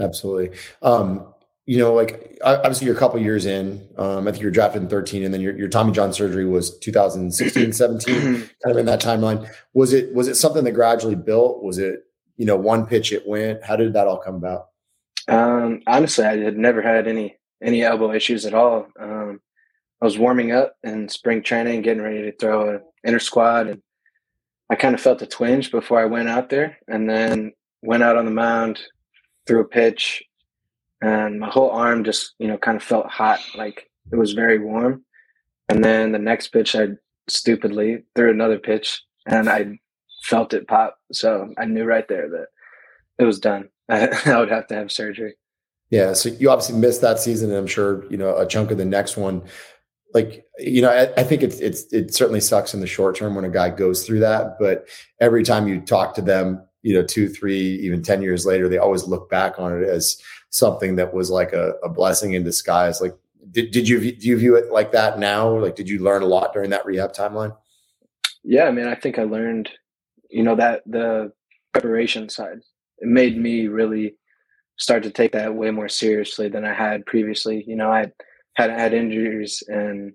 Absolutely. 0.00 0.56
Um, 0.82 1.26
you 1.66 1.78
know, 1.78 1.94
like 1.94 2.38
obviously 2.44 2.86
you're 2.86 2.96
a 2.96 2.98
couple 2.98 3.20
years 3.20 3.46
in. 3.46 3.88
Um, 3.96 4.28
I 4.28 4.32
think 4.32 4.42
you're 4.42 4.50
drafted 4.50 4.82
in 4.82 4.88
13, 4.88 5.24
and 5.24 5.32
then 5.32 5.40
your, 5.40 5.56
your 5.56 5.68
Tommy 5.68 5.92
John 5.92 6.12
surgery 6.12 6.44
was 6.44 6.78
2016, 6.78 7.72
17, 7.72 8.14
kind 8.20 8.48
of 8.66 8.76
in 8.76 8.86
that 8.86 9.00
timeline. 9.00 9.48
Was 9.72 9.92
it 9.92 10.14
was 10.14 10.28
it 10.28 10.34
something 10.34 10.64
that 10.64 10.72
gradually 10.72 11.14
built? 11.14 11.62
Was 11.62 11.78
it 11.78 12.00
you 12.36 12.46
know, 12.46 12.56
one 12.56 12.86
pitch 12.86 13.12
it 13.12 13.26
went. 13.26 13.64
How 13.64 13.76
did 13.76 13.92
that 13.92 14.06
all 14.06 14.18
come 14.18 14.36
about? 14.36 14.68
Um, 15.28 15.82
honestly, 15.86 16.24
I 16.24 16.36
had 16.38 16.56
never 16.56 16.82
had 16.82 17.06
any 17.06 17.36
any 17.62 17.82
elbow 17.82 18.12
issues 18.12 18.44
at 18.44 18.54
all. 18.54 18.88
Um, 18.98 19.40
I 20.00 20.04
was 20.04 20.18
warming 20.18 20.52
up 20.52 20.76
in 20.82 21.08
spring 21.08 21.42
training, 21.42 21.82
getting 21.82 22.02
ready 22.02 22.22
to 22.22 22.36
throw 22.36 22.74
an 22.74 22.80
inner 23.06 23.18
squad, 23.18 23.68
and 23.68 23.82
I 24.68 24.74
kind 24.74 24.94
of 24.94 25.00
felt 25.00 25.22
a 25.22 25.26
twinge 25.26 25.70
before 25.70 26.00
I 26.00 26.04
went 26.04 26.28
out 26.28 26.50
there, 26.50 26.78
and 26.88 27.08
then 27.08 27.52
went 27.82 28.02
out 28.02 28.16
on 28.16 28.24
the 28.24 28.30
mound, 28.30 28.80
threw 29.46 29.60
a 29.60 29.64
pitch, 29.64 30.22
and 31.00 31.40
my 31.40 31.48
whole 31.48 31.70
arm 31.70 32.04
just 32.04 32.34
you 32.38 32.48
know 32.48 32.58
kind 32.58 32.76
of 32.76 32.82
felt 32.82 33.06
hot, 33.06 33.40
like 33.56 33.90
it 34.12 34.16
was 34.16 34.32
very 34.32 34.58
warm. 34.58 35.04
And 35.70 35.82
then 35.82 36.12
the 36.12 36.18
next 36.18 36.48
pitch, 36.48 36.76
I 36.76 36.88
stupidly 37.28 38.02
threw 38.14 38.30
another 38.30 38.58
pitch, 38.58 39.02
and 39.26 39.48
I 39.48 39.78
felt 40.24 40.54
it 40.54 40.66
pop. 40.66 40.98
So 41.12 41.52
I 41.58 41.66
knew 41.66 41.84
right 41.84 42.08
there 42.08 42.28
that 42.30 42.46
it 43.18 43.24
was 43.24 43.38
done. 43.38 43.68
I, 43.88 44.08
I 44.24 44.38
would 44.38 44.50
have 44.50 44.66
to 44.68 44.74
have 44.74 44.90
surgery. 44.90 45.34
Yeah. 45.90 46.14
So 46.14 46.30
you 46.30 46.50
obviously 46.50 46.78
missed 46.78 47.02
that 47.02 47.20
season, 47.20 47.50
and 47.50 47.58
I'm 47.58 47.66
sure 47.66 48.10
you 48.10 48.16
know 48.16 48.36
a 48.36 48.46
chunk 48.46 48.70
of 48.70 48.78
the 48.78 48.84
next 48.84 49.16
one. 49.16 49.42
Like 50.14 50.46
you 50.58 50.80
know, 50.80 50.90
I, 50.90 51.20
I 51.20 51.24
think 51.24 51.42
it's 51.42 51.60
it's 51.60 51.92
it 51.92 52.14
certainly 52.14 52.40
sucks 52.40 52.72
in 52.72 52.80
the 52.80 52.86
short 52.86 53.16
term 53.16 53.34
when 53.34 53.44
a 53.44 53.50
guy 53.50 53.68
goes 53.68 54.06
through 54.06 54.20
that. 54.20 54.56
But 54.58 54.88
every 55.20 55.44
time 55.44 55.68
you 55.68 55.80
talk 55.80 56.14
to 56.14 56.22
them, 56.22 56.64
you 56.82 56.94
know, 56.94 57.04
two, 57.04 57.28
three, 57.28 57.74
even 57.80 58.02
ten 58.02 58.22
years 58.22 58.46
later, 58.46 58.68
they 58.68 58.78
always 58.78 59.04
look 59.04 59.28
back 59.28 59.58
on 59.58 59.76
it 59.76 59.86
as 59.86 60.16
something 60.50 60.96
that 60.96 61.12
was 61.12 61.30
like 61.30 61.52
a, 61.52 61.74
a 61.82 61.88
blessing 61.88 62.32
in 62.32 62.44
disguise. 62.44 63.00
Like, 63.00 63.14
did 63.50 63.70
did 63.72 63.86
you 63.86 64.12
do 64.12 64.28
you 64.28 64.38
view 64.38 64.56
it 64.56 64.72
like 64.72 64.92
that 64.92 65.18
now? 65.18 65.58
Like, 65.58 65.76
did 65.76 65.88
you 65.88 66.02
learn 66.02 66.22
a 66.22 66.26
lot 66.26 66.54
during 66.54 66.70
that 66.70 66.86
rehab 66.86 67.12
timeline? 67.12 67.54
Yeah, 68.42 68.64
I 68.64 68.70
mean, 68.70 68.86
I 68.86 68.94
think 68.94 69.18
I 69.18 69.24
learned 69.24 69.70
you 70.34 70.42
know 70.42 70.56
that 70.56 70.82
the 70.86 71.32
preparation 71.72 72.28
side 72.28 72.58
it 72.98 73.08
made 73.08 73.36
me 73.36 73.68
really 73.68 74.16
start 74.76 75.02
to 75.04 75.10
take 75.10 75.32
that 75.32 75.54
way 75.54 75.70
more 75.70 75.88
seriously 75.88 76.48
than 76.48 76.64
I 76.64 76.74
had 76.74 77.06
previously. 77.06 77.64
You 77.66 77.76
know, 77.76 77.90
I 77.90 78.06
had 78.54 78.70
had 78.70 78.92
injuries 78.92 79.62
and 79.68 80.12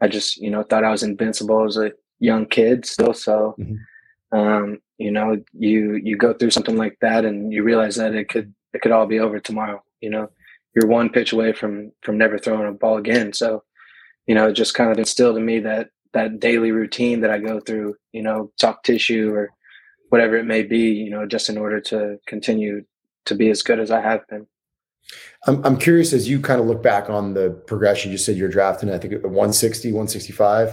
I 0.00 0.08
just 0.08 0.38
you 0.38 0.50
know 0.50 0.62
thought 0.62 0.84
I 0.84 0.90
was 0.90 1.02
invincible 1.02 1.66
as 1.66 1.76
a 1.76 1.92
young 2.18 2.46
kid 2.46 2.86
still. 2.86 3.12
So, 3.12 3.54
mm-hmm. 3.58 4.38
um, 4.38 4.78
you 4.98 5.10
know, 5.10 5.36
you 5.52 6.00
you 6.02 6.16
go 6.16 6.32
through 6.32 6.50
something 6.50 6.76
like 6.76 6.96
that, 7.00 7.24
and 7.24 7.52
you 7.52 7.62
realize 7.62 7.96
that 7.96 8.14
it 8.14 8.28
could 8.28 8.54
it 8.72 8.80
could 8.80 8.92
all 8.92 9.06
be 9.06 9.20
over 9.20 9.38
tomorrow. 9.40 9.82
You 10.00 10.10
know, 10.10 10.30
you're 10.74 10.88
one 10.88 11.10
pitch 11.10 11.32
away 11.32 11.52
from 11.52 11.92
from 12.02 12.16
never 12.16 12.38
throwing 12.38 12.68
a 12.68 12.72
ball 12.72 12.96
again. 12.96 13.32
So, 13.34 13.64
you 14.26 14.34
know, 14.34 14.48
it 14.48 14.54
just 14.54 14.74
kind 14.74 14.90
of 14.90 14.98
instilled 14.98 15.36
in 15.36 15.44
me 15.44 15.60
that 15.60 15.90
that 16.12 16.40
daily 16.40 16.72
routine 16.72 17.20
that 17.20 17.30
I 17.30 17.38
go 17.38 17.60
through. 17.60 17.96
You 18.12 18.22
know, 18.22 18.52
soft 18.58 18.84
tissue 18.84 19.32
or 19.32 19.50
whatever 20.08 20.36
it 20.36 20.44
may 20.44 20.62
be. 20.62 20.92
You 20.92 21.10
know, 21.10 21.26
just 21.26 21.48
in 21.48 21.58
order 21.58 21.80
to 21.82 22.18
continue 22.26 22.84
to 23.26 23.34
be 23.34 23.50
as 23.50 23.62
good 23.62 23.80
as 23.80 23.90
I 23.90 24.00
have 24.00 24.26
been. 24.28 24.46
I'm, 25.46 25.64
I'm 25.64 25.78
curious 25.78 26.12
as 26.12 26.28
you 26.28 26.40
kind 26.40 26.60
of 26.60 26.66
look 26.66 26.82
back 26.82 27.08
on 27.08 27.34
the 27.34 27.50
progression. 27.66 28.12
You 28.12 28.18
said 28.18 28.36
you're 28.36 28.48
drafting, 28.48 28.90
I 28.90 28.98
think 28.98 29.12
160, 29.12 29.88
165, 29.88 30.68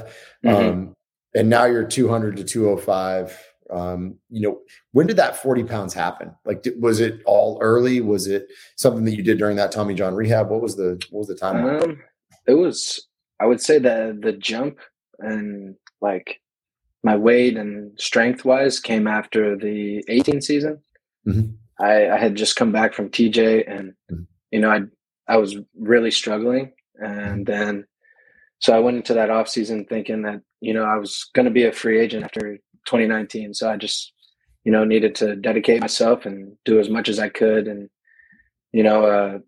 mm-hmm. 0.45 0.49
um, 0.49 0.93
and 1.33 1.49
now 1.49 1.65
you're 1.65 1.85
200 1.85 2.37
to 2.37 2.43
205. 2.43 3.43
Um, 3.69 4.15
you 4.29 4.41
know, 4.41 4.59
when 4.93 5.07
did 5.07 5.17
that 5.17 5.41
40 5.41 5.63
pounds 5.65 5.93
happen? 5.93 6.31
Like, 6.45 6.63
did, 6.63 6.81
was 6.81 6.99
it 6.99 7.21
all 7.25 7.57
early? 7.61 8.01
Was 8.01 8.27
it 8.27 8.47
something 8.75 9.03
that 9.05 9.15
you 9.15 9.23
did 9.23 9.37
during 9.37 9.57
that 9.57 9.71
Tommy 9.71 9.93
John 9.93 10.15
rehab? 10.15 10.49
What 10.49 10.61
was 10.61 10.75
the 10.75 11.01
what 11.09 11.19
was 11.19 11.27
the 11.27 11.35
time? 11.35 11.65
Um, 11.65 11.99
it 12.47 12.53
was, 12.53 13.07
I 13.41 13.45
would 13.45 13.59
say 13.59 13.77
the 13.77 14.17
the 14.19 14.31
jump 14.31 14.79
and 15.19 15.75
like 16.01 16.39
my 17.03 17.15
weight 17.15 17.57
and 17.57 17.99
strength 17.99 18.45
wise 18.45 18.79
came 18.79 19.07
after 19.07 19.55
the 19.55 20.03
18 20.07 20.41
season. 20.41 20.79
Mm-hmm. 21.27 21.51
I, 21.79 22.09
I, 22.09 22.17
had 22.17 22.35
just 22.35 22.55
come 22.55 22.71
back 22.71 22.93
from 22.93 23.09
TJ 23.09 23.71
and 23.71 23.93
mm-hmm 24.11 24.23
you 24.51 24.59
know, 24.59 24.69
I 24.69 24.81
I 25.27 25.37
was 25.37 25.57
really 25.77 26.11
struggling, 26.11 26.71
and 26.95 27.45
then 27.45 27.85
so 28.59 28.75
I 28.75 28.79
went 28.79 28.97
into 28.97 29.13
that 29.13 29.29
off 29.29 29.49
season 29.49 29.85
thinking 29.85 30.23
that 30.23 30.41
you 30.61 30.73
know 30.73 30.83
I 30.83 30.97
was 30.97 31.29
going 31.33 31.45
to 31.45 31.51
be 31.51 31.65
a 31.65 31.71
free 31.71 31.99
agent 31.99 32.23
after 32.23 32.57
2019. 32.85 33.53
So 33.53 33.69
I 33.69 33.77
just 33.77 34.13
you 34.63 34.71
know 34.71 34.83
needed 34.83 35.15
to 35.15 35.35
dedicate 35.35 35.81
myself 35.81 36.25
and 36.25 36.55
do 36.65 36.79
as 36.79 36.89
much 36.89 37.09
as 37.09 37.19
I 37.19 37.29
could, 37.29 37.67
and 37.67 37.89
you 38.71 38.83
know 38.83 39.05
uh, 39.05 39.39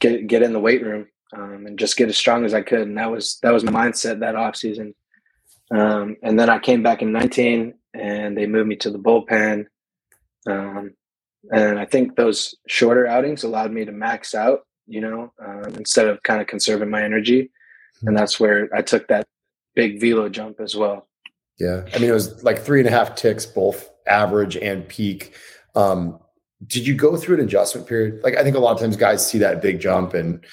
get 0.00 0.26
get 0.26 0.42
in 0.42 0.52
the 0.52 0.60
weight 0.60 0.84
room 0.84 1.06
um, 1.36 1.66
and 1.66 1.78
just 1.78 1.96
get 1.96 2.08
as 2.08 2.16
strong 2.16 2.44
as 2.44 2.54
I 2.54 2.62
could. 2.62 2.82
And 2.82 2.98
that 2.98 3.10
was 3.10 3.38
that 3.42 3.52
was 3.52 3.64
my 3.64 3.72
mindset 3.72 4.20
that 4.20 4.36
off 4.36 4.56
season. 4.56 4.94
Um, 5.70 6.16
and 6.22 6.38
then 6.38 6.48
I 6.48 6.58
came 6.58 6.82
back 6.82 7.02
in 7.02 7.12
19, 7.12 7.74
and 7.94 8.36
they 8.36 8.46
moved 8.46 8.68
me 8.68 8.76
to 8.76 8.90
the 8.90 8.98
bullpen. 8.98 9.66
Um, 10.46 10.94
and 11.52 11.78
I 11.78 11.84
think 11.84 12.16
those 12.16 12.54
shorter 12.66 13.06
outings 13.06 13.44
allowed 13.44 13.72
me 13.72 13.84
to 13.84 13.92
max 13.92 14.34
out, 14.34 14.60
you 14.86 15.00
know, 15.00 15.32
um, 15.44 15.74
instead 15.76 16.08
of 16.08 16.22
kind 16.22 16.40
of 16.40 16.46
conserving 16.46 16.90
my 16.90 17.02
energy. 17.02 17.50
And 18.02 18.16
that's 18.16 18.38
where 18.38 18.68
I 18.74 18.82
took 18.82 19.08
that 19.08 19.26
big 19.74 20.00
velo 20.00 20.28
jump 20.28 20.60
as 20.60 20.76
well. 20.76 21.08
Yeah. 21.58 21.84
I 21.92 21.98
mean, 21.98 22.08
it 22.08 22.14
was 22.14 22.42
like 22.44 22.60
three 22.60 22.80
and 22.80 22.88
a 22.88 22.92
half 22.92 23.16
ticks, 23.16 23.44
both 23.44 23.90
average 24.06 24.56
and 24.56 24.86
peak. 24.88 25.34
Um, 25.74 26.18
did 26.66 26.86
you 26.86 26.94
go 26.94 27.16
through 27.16 27.38
an 27.38 27.44
adjustment 27.44 27.86
period? 27.86 28.22
Like, 28.22 28.36
I 28.36 28.42
think 28.42 28.56
a 28.56 28.60
lot 28.60 28.72
of 28.72 28.80
times 28.80 28.96
guys 28.96 29.28
see 29.28 29.38
that 29.38 29.62
big 29.62 29.80
jump 29.80 30.14
and, 30.14 30.44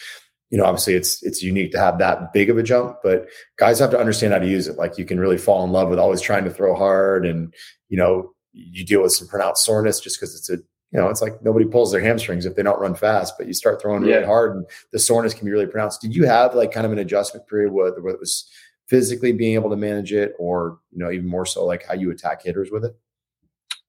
you 0.50 0.58
know, 0.58 0.66
obviously 0.66 0.94
it's 0.94 1.24
it's 1.24 1.42
unique 1.42 1.72
to 1.72 1.80
have 1.80 1.98
that 2.00 2.32
big 2.34 2.50
of 2.50 2.58
a 2.58 2.64
jump, 2.64 2.98
but 3.04 3.28
guys 3.58 3.80
have 3.80 3.92
to 3.92 4.00
understand 4.00 4.34
how 4.34 4.40
to 4.40 4.48
use 4.48 4.68
it. 4.68 4.78
Like 4.78 4.98
you 4.98 5.06
can 5.06 5.20
really 5.20 5.38
fall 5.38 5.64
in 5.64 5.72
love 5.72 5.90
with 5.90 6.00
always 6.00 6.22
trying 6.22 6.44
to 6.46 6.52
throw 6.52 6.76
hard 6.76 7.26
and, 7.26 7.54
you 7.90 7.98
know, 7.98 8.32
you 8.54 8.86
deal 8.86 9.02
with 9.02 9.12
some 9.12 9.28
pronounced 9.28 9.66
soreness 9.66 10.00
just 10.00 10.20
because 10.20 10.36
it's 10.36 10.50
a 10.50 10.58
you 10.92 11.02
know, 11.02 11.10
it's 11.10 11.22
like 11.22 11.44
nobody 11.44 11.66
pulls 11.66 11.92
their 11.92 12.00
hamstrings 12.00 12.46
if 12.46 12.56
they 12.56 12.64
don't 12.64 12.80
run 12.80 12.96
fast, 12.96 13.34
but 13.38 13.48
you 13.48 13.54
start 13.54 13.82
throwing 13.82 14.04
really 14.04 14.22
yeah. 14.22 14.26
hard 14.26 14.56
and 14.56 14.66
the 14.94 15.00
soreness 15.00 15.34
can 15.34 15.46
be 15.46 15.52
really 15.52 15.66
pronounced. 15.66 16.00
Did 16.00 16.16
you 16.16 16.26
have 16.26 16.56
like 16.56 16.72
kind 16.72 16.86
of 16.86 16.94
an 16.94 17.00
adjustment 17.00 17.48
period 17.48 17.74
where, 17.74 17.92
where 18.00 18.14
it 18.14 18.20
was 18.20 18.50
physically 18.88 19.34
being 19.34 19.56
able 19.56 19.70
to 19.72 19.76
manage 19.76 20.14
it 20.14 20.34
or, 20.40 20.80
you 20.92 21.00
know, 21.00 21.12
even 21.12 21.28
more 21.28 21.46
so 21.46 21.66
like 21.66 21.86
how 21.86 21.96
you 21.96 22.12
attack 22.12 22.44
hitters 22.44 22.70
with 22.72 22.86
it? 22.86 22.96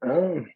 Um, 0.03 0.47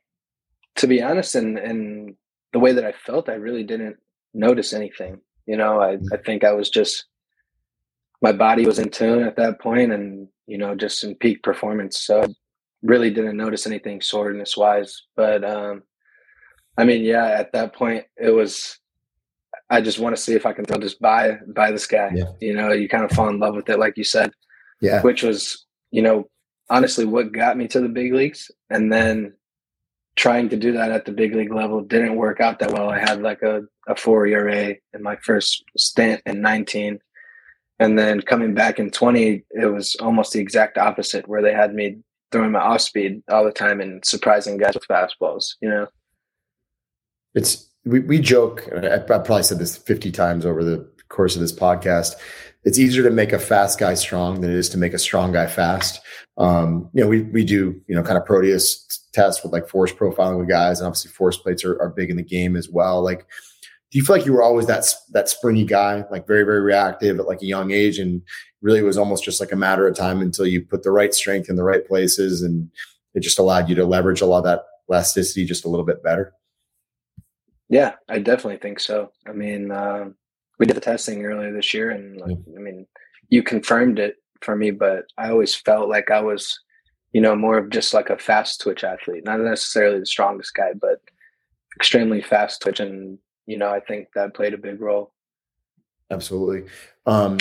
to 0.76 0.86
be 0.88 1.02
honest, 1.02 1.36
and, 1.36 1.56
and 1.56 2.16
the 2.52 2.58
way 2.58 2.72
that 2.72 2.84
I 2.84 2.92
felt, 2.92 3.28
I 3.28 3.34
really 3.34 3.62
didn't 3.62 3.96
notice 4.34 4.72
anything. 4.72 5.20
You 5.46 5.56
know, 5.56 5.80
I. 5.80 5.98
I 6.12 6.16
think 6.24 6.44
I 6.44 6.52
was 6.52 6.70
just, 6.70 7.06
my 8.22 8.32
body 8.32 8.66
was 8.66 8.78
in 8.78 8.90
tune 8.90 9.22
at 9.22 9.36
that 9.36 9.60
point 9.60 9.92
and, 9.92 10.28
you 10.46 10.58
know, 10.58 10.74
just 10.74 11.04
in 11.04 11.14
peak 11.14 11.42
performance. 11.42 11.98
So 11.98 12.22
I 12.22 12.26
really 12.82 13.10
didn't 13.10 13.36
notice 13.36 13.66
anything 13.66 14.00
soreness 14.00 14.56
wise, 14.56 15.02
but, 15.16 15.44
um, 15.44 15.82
I 16.78 16.84
mean, 16.84 17.02
yeah, 17.02 17.26
at 17.26 17.52
that 17.52 17.74
point 17.74 18.04
it 18.16 18.30
was 18.30 18.78
I 19.70 19.80
just 19.80 20.00
want 20.00 20.16
to 20.16 20.20
see 20.20 20.34
if 20.34 20.46
I 20.46 20.52
can 20.52 20.64
throw 20.64 20.78
this 20.78 20.94
by 20.94 21.38
by 21.54 21.70
this 21.70 21.86
guy. 21.86 22.10
Yeah. 22.14 22.24
You 22.40 22.54
know, 22.54 22.72
you 22.72 22.88
kind 22.88 23.04
of 23.04 23.12
fall 23.12 23.28
in 23.28 23.38
love 23.38 23.54
with 23.54 23.68
it, 23.68 23.78
like 23.78 23.96
you 23.96 24.04
said. 24.04 24.32
Yeah. 24.80 25.00
Which 25.02 25.22
was, 25.22 25.66
you 25.90 26.02
know, 26.02 26.28
honestly 26.68 27.04
what 27.04 27.32
got 27.32 27.56
me 27.56 27.68
to 27.68 27.80
the 27.80 27.88
big 27.88 28.12
leagues. 28.12 28.50
And 28.70 28.92
then 28.92 29.34
trying 30.20 30.50
to 30.50 30.56
do 30.56 30.72
that 30.72 30.92
at 30.92 31.06
the 31.06 31.12
big 31.12 31.34
league 31.34 31.52
level 31.52 31.80
didn't 31.80 32.14
work 32.14 32.40
out 32.40 32.58
that 32.58 32.72
well. 32.72 32.90
I 32.90 32.98
had 32.98 33.22
like 33.22 33.40
a, 33.40 33.62
a 33.88 33.96
four 33.96 34.26
ERA 34.26 34.74
in 34.92 35.02
my 35.02 35.16
first 35.16 35.64
stint 35.78 36.20
in 36.26 36.42
19. 36.42 36.98
And 37.78 37.98
then 37.98 38.20
coming 38.20 38.52
back 38.52 38.78
in 38.78 38.90
20, 38.90 39.42
it 39.50 39.72
was 39.72 39.96
almost 39.96 40.34
the 40.34 40.38
exact 40.38 40.76
opposite 40.76 41.26
where 41.26 41.40
they 41.40 41.54
had 41.54 41.74
me 41.74 41.96
throwing 42.30 42.52
my 42.52 42.60
off 42.60 42.82
speed 42.82 43.22
all 43.30 43.46
the 43.46 43.50
time 43.50 43.80
and 43.80 44.04
surprising 44.04 44.58
guys 44.58 44.74
with 44.74 44.86
fastballs, 44.86 45.54
you 45.62 45.70
know? 45.70 45.86
it's 47.34 47.70
we, 47.84 48.00
we 48.00 48.18
joke 48.18 48.68
I, 48.76 48.98
probably 48.98 49.42
said 49.42 49.58
this 49.58 49.76
50 49.76 50.10
times 50.12 50.44
over 50.44 50.64
the 50.64 50.86
course 51.08 51.34
of 51.34 51.40
this 51.40 51.52
podcast 51.52 52.16
it's 52.64 52.78
easier 52.78 53.02
to 53.02 53.10
make 53.10 53.32
a 53.32 53.38
fast 53.38 53.78
guy 53.78 53.94
strong 53.94 54.40
than 54.40 54.50
it 54.50 54.56
is 54.56 54.68
to 54.70 54.78
make 54.78 54.92
a 54.92 54.98
strong 54.98 55.32
guy 55.32 55.46
fast. 55.46 56.00
Um, 56.36 56.88
you 56.92 57.02
know 57.02 57.08
we, 57.08 57.22
we 57.22 57.44
do 57.44 57.80
you 57.86 57.94
know 57.94 58.02
kind 58.02 58.18
of 58.18 58.24
proteus 58.24 58.86
tests 59.12 59.42
with 59.42 59.52
like 59.52 59.68
force 59.68 59.92
profiling 59.92 60.38
with 60.38 60.48
guys 60.48 60.80
and 60.80 60.86
obviously 60.86 61.10
force 61.10 61.36
plates 61.36 61.64
are, 61.64 61.80
are 61.80 61.90
big 61.90 62.10
in 62.10 62.16
the 62.16 62.22
game 62.22 62.56
as 62.56 62.68
well. 62.68 63.02
Like 63.02 63.26
do 63.90 63.98
you 63.98 64.04
feel 64.04 64.16
like 64.16 64.26
you 64.26 64.32
were 64.32 64.42
always 64.42 64.66
that 64.66 64.84
that 65.10 65.28
springy 65.28 65.64
guy 65.64 66.04
like 66.10 66.26
very 66.26 66.44
very 66.44 66.60
reactive 66.60 67.18
at 67.18 67.26
like 67.26 67.42
a 67.42 67.46
young 67.46 67.70
age 67.72 67.98
and 67.98 68.22
really 68.62 68.78
it 68.78 68.84
was 68.84 68.98
almost 68.98 69.24
just 69.24 69.40
like 69.40 69.52
a 69.52 69.56
matter 69.56 69.86
of 69.86 69.96
time 69.96 70.20
until 70.20 70.46
you 70.46 70.64
put 70.64 70.82
the 70.82 70.90
right 70.90 71.14
strength 71.14 71.48
in 71.48 71.56
the 71.56 71.64
right 71.64 71.86
places 71.86 72.42
and 72.42 72.70
it 73.14 73.20
just 73.20 73.38
allowed 73.38 73.68
you 73.68 73.74
to 73.74 73.84
leverage 73.84 74.20
a 74.20 74.26
lot 74.26 74.38
of 74.38 74.44
that 74.44 74.62
elasticity 74.90 75.44
just 75.44 75.64
a 75.64 75.68
little 75.68 75.86
bit 75.86 76.02
better? 76.02 76.32
Yeah, 77.68 77.94
I 78.08 78.18
definitely 78.18 78.58
think 78.58 78.80
so. 78.80 79.12
I 79.26 79.32
mean, 79.32 79.70
uh, 79.70 80.10
we 80.60 80.66
did 80.66 80.76
the 80.76 80.80
testing 80.80 81.24
earlier 81.24 81.52
this 81.52 81.74
year, 81.74 81.90
and 81.90 82.20
like, 82.20 82.36
I 82.56 82.60
mean, 82.60 82.86
you 83.30 83.42
confirmed 83.42 83.98
it 83.98 84.16
for 84.42 84.54
me. 84.54 84.70
But 84.70 85.06
I 85.18 85.30
always 85.30 85.54
felt 85.54 85.88
like 85.88 86.10
I 86.10 86.20
was, 86.20 86.60
you 87.12 87.20
know, 87.20 87.34
more 87.34 87.56
of 87.56 87.70
just 87.70 87.94
like 87.94 88.10
a 88.10 88.18
fast 88.18 88.60
twitch 88.60 88.84
athlete, 88.84 89.24
not 89.24 89.40
necessarily 89.40 89.98
the 89.98 90.06
strongest 90.06 90.54
guy, 90.54 90.72
but 90.78 91.00
extremely 91.76 92.20
fast 92.20 92.60
twitch, 92.60 92.78
and 92.78 93.18
you 93.46 93.56
know, 93.56 93.70
I 93.70 93.80
think 93.80 94.08
that 94.14 94.34
played 94.34 94.54
a 94.54 94.58
big 94.58 94.80
role. 94.80 95.14
Absolutely. 96.10 96.70
Um, 97.06 97.38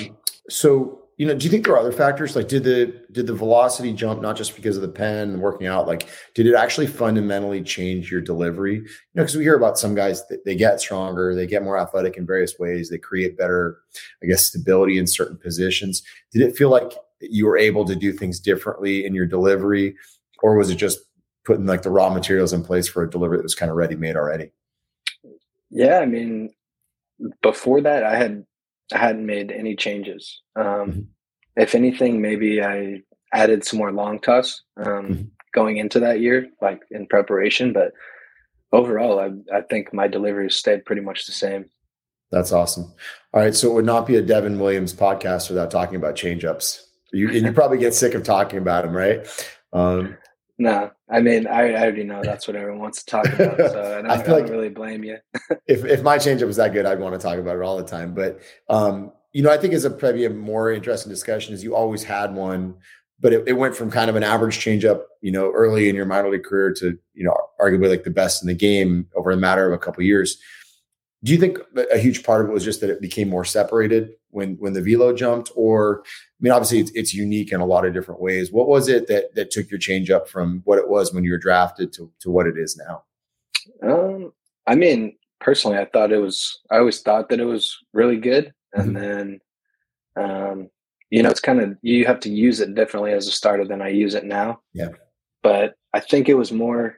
so 0.49 1.03
you 1.19 1.25
know, 1.27 1.35
do 1.35 1.43
you 1.43 1.51
think 1.51 1.65
there 1.65 1.73
are 1.73 1.79
other 1.79 1.91
factors? 1.91 2.33
Like, 2.33 2.47
did 2.47 2.63
the 2.63 3.03
did 3.11 3.27
the 3.27 3.33
velocity 3.33 3.91
jump 3.91 4.21
not 4.21 4.37
just 4.37 4.55
because 4.55 4.77
of 4.77 4.81
the 4.81 4.87
pen 4.87 5.31
and 5.31 5.41
working 5.41 5.67
out? 5.67 5.85
Like, 5.85 6.07
did 6.33 6.47
it 6.47 6.55
actually 6.55 6.87
fundamentally 6.87 7.61
change 7.61 8.09
your 8.09 8.21
delivery? 8.21 8.75
You 8.75 8.81
know, 9.15 9.23
because 9.23 9.35
we 9.35 9.43
hear 9.43 9.57
about 9.57 9.77
some 9.77 9.93
guys 9.93 10.25
that 10.29 10.45
they 10.45 10.55
get 10.55 10.79
stronger, 10.79 11.35
they 11.35 11.45
get 11.45 11.61
more 11.61 11.77
athletic 11.77 12.15
in 12.15 12.25
various 12.25 12.57
ways, 12.57 12.89
they 12.89 12.97
create 12.97 13.37
better, 13.37 13.79
I 14.23 14.27
guess, 14.27 14.45
stability 14.45 14.97
in 14.97 15.05
certain 15.07 15.35
positions. 15.35 16.03
Did 16.31 16.41
it 16.41 16.55
feel 16.55 16.69
like 16.69 16.93
you 17.19 17.47
were 17.47 17.57
able 17.57 17.83
to 17.83 17.97
do 17.97 18.13
things 18.13 18.39
differently 18.39 19.05
in 19.05 19.13
your 19.13 19.25
delivery, 19.25 19.97
or 20.41 20.55
was 20.55 20.69
it 20.69 20.75
just 20.75 20.99
putting 21.43 21.65
like 21.65 21.81
the 21.81 21.91
raw 21.91 22.09
materials 22.09 22.53
in 22.53 22.63
place 22.63 22.87
for 22.87 23.03
a 23.03 23.09
delivery 23.09 23.39
that 23.39 23.43
was 23.43 23.55
kind 23.55 23.69
of 23.69 23.75
ready 23.75 23.97
made 23.97 24.15
already? 24.15 24.51
Yeah, 25.69 25.99
I 25.99 26.05
mean, 26.05 26.51
before 27.41 27.81
that, 27.81 28.05
I 28.05 28.15
had 28.15 28.45
I 28.93 28.97
hadn't 28.97 29.25
made 29.25 29.51
any 29.51 29.75
changes. 29.75 30.41
Um, 30.55 30.65
mm-hmm. 30.65 30.99
If 31.55 31.75
anything, 31.75 32.21
maybe 32.21 32.63
I 32.63 33.01
added 33.33 33.65
some 33.65 33.79
more 33.79 33.91
long 33.91 34.19
toss 34.19 34.61
um, 34.77 34.85
mm-hmm. 34.85 35.21
going 35.53 35.77
into 35.77 35.99
that 35.99 36.21
year, 36.21 36.49
like 36.61 36.81
in 36.91 37.07
preparation. 37.07 37.73
But 37.73 37.91
overall, 38.71 39.19
I, 39.19 39.57
I 39.57 39.61
think 39.61 39.93
my 39.93 40.07
delivery 40.07 40.49
stayed 40.49 40.85
pretty 40.85 41.01
much 41.01 41.25
the 41.25 41.31
same. 41.31 41.69
That's 42.31 42.51
awesome. 42.51 42.93
All 43.33 43.41
right, 43.41 43.55
so 43.55 43.71
it 43.71 43.73
would 43.73 43.85
not 43.85 44.05
be 44.05 44.15
a 44.15 44.21
Devin 44.21 44.59
Williams 44.59 44.93
podcast 44.93 45.49
without 45.49 45.71
talking 45.71 45.95
about 45.95 46.15
changeups. 46.15 46.83
You 47.11 47.29
and 47.29 47.41
you 47.41 47.51
probably 47.53 47.79
get 47.79 47.93
sick 47.93 48.13
of 48.13 48.23
talking 48.23 48.59
about 48.59 48.85
them, 48.85 48.95
right? 48.95 49.27
Um, 49.73 50.17
no, 50.59 50.91
I 51.09 51.21
mean, 51.21 51.47
I, 51.47 51.71
I, 51.71 51.81
already 51.83 52.03
know 52.03 52.21
that's 52.21 52.45
what 52.45 52.57
everyone 52.57 52.79
wants 52.79 53.01
to 53.03 53.05
talk 53.05 53.25
about. 53.27 53.57
So 53.57 53.95
I 53.97 54.01
don't, 54.01 54.11
I 54.11 54.13
I 54.15 54.21
don't 54.21 54.41
like 54.41 54.51
really 54.51 54.67
blame 54.67 55.05
you. 55.05 55.17
if 55.67 55.85
if 55.85 56.03
my 56.03 56.17
changeup 56.17 56.47
was 56.47 56.57
that 56.57 56.73
good, 56.73 56.85
I'd 56.85 56.99
want 56.99 57.15
to 57.15 57.19
talk 57.19 57.39
about 57.39 57.55
it 57.55 57.63
all 57.63 57.77
the 57.77 57.85
time. 57.85 58.13
But 58.13 58.41
um, 58.69 59.13
you 59.31 59.41
know, 59.41 59.51
I 59.51 59.57
think 59.57 59.73
it's 59.73 59.85
a 59.85 59.89
probably 59.89 60.25
a 60.25 60.29
more 60.29 60.71
interesting 60.71 61.09
discussion 61.09 61.53
is 61.53 61.63
you 61.63 61.75
always 61.75 62.03
had 62.03 62.35
one, 62.35 62.75
but 63.21 63.31
it, 63.31 63.47
it, 63.47 63.53
went 63.53 63.73
from 63.73 63.89
kind 63.89 64.09
of 64.09 64.17
an 64.17 64.23
average 64.23 64.59
changeup, 64.59 65.03
you 65.21 65.31
know, 65.31 65.49
early 65.51 65.87
in 65.87 65.95
your 65.95 66.05
minor 66.05 66.29
league 66.29 66.43
career 66.43 66.73
to 66.73 66.97
you 67.13 67.23
know, 67.23 67.37
arguably 67.61 67.89
like 67.89 68.03
the 68.03 68.09
best 68.09 68.43
in 68.43 68.47
the 68.47 68.53
game 68.53 69.07
over 69.15 69.31
a 69.31 69.37
matter 69.37 69.65
of 69.65 69.71
a 69.71 69.77
couple 69.77 70.01
of 70.01 70.07
years. 70.07 70.37
Do 71.23 71.33
you 71.33 71.37
think 71.37 71.59
a 71.91 71.97
huge 71.97 72.23
part 72.23 72.41
of 72.41 72.49
it 72.49 72.53
was 72.53 72.63
just 72.63 72.79
that 72.81 72.89
it 72.89 73.01
became 73.01 73.29
more 73.29 73.43
separated 73.43 74.11
when 74.29 74.55
when 74.55 74.73
the 74.73 74.81
velo 74.81 75.13
jumped? 75.13 75.51
Or 75.55 76.03
i 76.05 76.39
mean 76.39 76.53
obviously 76.53 76.79
it's, 76.79 76.91
it's 76.91 77.13
unique 77.13 77.51
in 77.51 77.59
a 77.59 77.65
lot 77.65 77.85
of 77.85 77.93
different 77.93 78.21
ways. 78.21 78.51
What 78.51 78.67
was 78.67 78.87
it 78.87 79.07
that 79.07 79.35
that 79.35 79.51
took 79.51 79.69
your 79.69 79.79
change 79.79 80.09
up 80.09 80.29
from 80.29 80.61
what 80.63 80.79
it 80.79 80.89
was 80.89 81.13
when 81.13 81.23
you 81.23 81.31
were 81.31 81.37
drafted 81.37 81.91
to, 81.93 82.11
to 82.21 82.31
what 82.31 82.47
it 82.47 82.57
is 82.57 82.77
now? 82.77 83.03
Um 83.83 84.31
i 84.67 84.75
mean 84.75 85.15
personally 85.39 85.77
i 85.77 85.85
thought 85.85 86.11
it 86.11 86.17
was 86.17 86.59
i 86.69 86.77
always 86.77 87.01
thought 87.01 87.29
that 87.29 87.39
it 87.39 87.45
was 87.45 87.77
really 87.93 88.17
good. 88.17 88.53
And 88.73 88.95
mm-hmm. 88.95 89.01
then 89.01 89.39
um 90.15 90.69
you 91.09 91.21
know 91.21 91.29
it's 91.29 91.41
kind 91.41 91.59
of 91.59 91.75
you 91.81 92.05
have 92.05 92.21
to 92.21 92.29
use 92.29 92.61
it 92.61 92.75
differently 92.75 93.11
as 93.11 93.27
a 93.27 93.31
starter 93.31 93.65
than 93.65 93.81
i 93.81 93.89
use 93.89 94.15
it 94.15 94.23
now. 94.23 94.61
Yeah. 94.73 94.89
But 95.43 95.75
i 95.93 95.99
think 95.99 96.29
it 96.29 96.35
was 96.35 96.53
more 96.53 96.95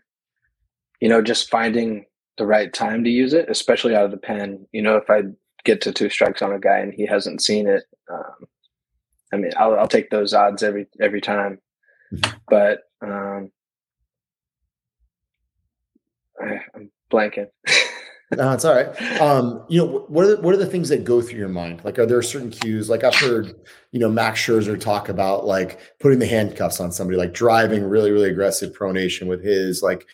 you 0.99 1.09
know 1.09 1.23
just 1.23 1.49
finding 1.49 2.05
the 2.37 2.45
right 2.45 2.73
time 2.73 3.03
to 3.03 3.09
use 3.09 3.33
it, 3.33 3.49
especially 3.49 3.95
out 3.95 4.05
of 4.05 4.11
the 4.11 4.17
pen. 4.17 4.65
You 4.71 4.81
know, 4.81 4.95
if 4.95 5.09
I 5.09 5.23
get 5.63 5.81
to 5.81 5.91
two 5.91 6.09
strikes 6.09 6.41
on 6.41 6.53
a 6.53 6.59
guy 6.59 6.79
and 6.79 6.93
he 6.93 7.05
hasn't 7.05 7.41
seen 7.41 7.67
it, 7.67 7.83
um, 8.11 8.47
I 9.33 9.37
mean, 9.37 9.51
I'll, 9.57 9.79
I'll, 9.79 9.87
take 9.87 10.09
those 10.09 10.33
odds 10.33 10.63
every 10.63 10.87
every 10.99 11.21
time. 11.21 11.59
Mm-hmm. 12.13 12.37
But 12.49 12.79
um, 13.01 13.51
I, 16.41 16.59
am 16.75 16.91
blanking. 17.11 17.47
no, 18.35 18.51
it's 18.51 18.65
all 18.65 18.75
right. 18.75 19.21
Um, 19.21 19.63
you 19.69 19.79
know, 19.79 20.05
what 20.07 20.25
are 20.25 20.35
the, 20.35 20.41
what 20.41 20.53
are 20.53 20.57
the 20.57 20.65
things 20.65 20.89
that 20.89 21.03
go 21.03 21.21
through 21.21 21.39
your 21.39 21.49
mind? 21.49 21.81
Like, 21.83 21.99
are 21.99 22.05
there 22.05 22.21
certain 22.21 22.49
cues? 22.49 22.89
Like 22.89 23.03
I've 23.03 23.15
heard, 23.15 23.53
you 23.91 23.99
know, 23.99 24.09
Max 24.09 24.41
Scherzer 24.41 24.79
talk 24.79 25.07
about 25.07 25.45
like 25.45 25.79
putting 25.99 26.19
the 26.19 26.27
handcuffs 26.27 26.79
on 26.79 26.91
somebody, 26.91 27.17
like 27.17 27.33
driving 27.33 27.83
really, 27.83 28.11
really 28.11 28.29
aggressive 28.29 28.75
pronation 28.75 29.27
with 29.27 29.43
his 29.43 29.81
like 29.81 30.05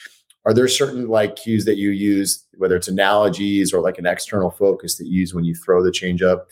are 0.47 0.53
there 0.53 0.67
certain 0.69 1.09
like 1.09 1.35
cues 1.35 1.65
that 1.65 1.75
you 1.75 1.89
use, 1.89 2.45
whether 2.55 2.77
it's 2.77 2.87
analogies 2.87 3.73
or 3.73 3.81
like 3.81 3.97
an 3.97 4.05
external 4.05 4.49
focus 4.49 4.95
that 4.95 5.05
you 5.05 5.19
use 5.19 5.33
when 5.33 5.43
you 5.43 5.53
throw 5.53 5.83
the 5.83 5.91
change 5.91 6.21
up, 6.21 6.47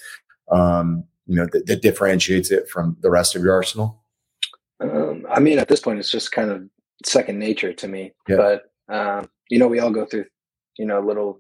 um, 0.52 1.06
you 1.28 1.36
know, 1.38 1.48
that, 1.54 1.66
that, 1.68 1.82
differentiates 1.82 2.52
it 2.52 2.70
from 2.70 2.98
the 3.00 3.10
rest 3.10 3.38
of 3.38 3.42
your 3.42 3.54
arsenal? 3.54 4.04
Um, 4.82 5.26
I 5.30 5.40
mean, 5.40 5.60
at 5.60 5.70
this 5.70 5.80
point, 5.80 5.98
it's 6.00 6.12
just 6.12 6.34
kind 6.34 6.52
of 6.52 6.64
second 7.06 7.40
nature 7.40 7.72
to 7.72 7.88
me. 7.88 8.12
Yeah. 8.28 8.36
But 8.36 8.64
um, 8.94 9.30
you 9.50 9.60
know, 9.60 9.70
we 9.70 9.80
all 9.80 9.92
go 9.92 10.06
through, 10.06 10.26
you 10.78 10.86
know, 10.86 11.00
little 11.00 11.40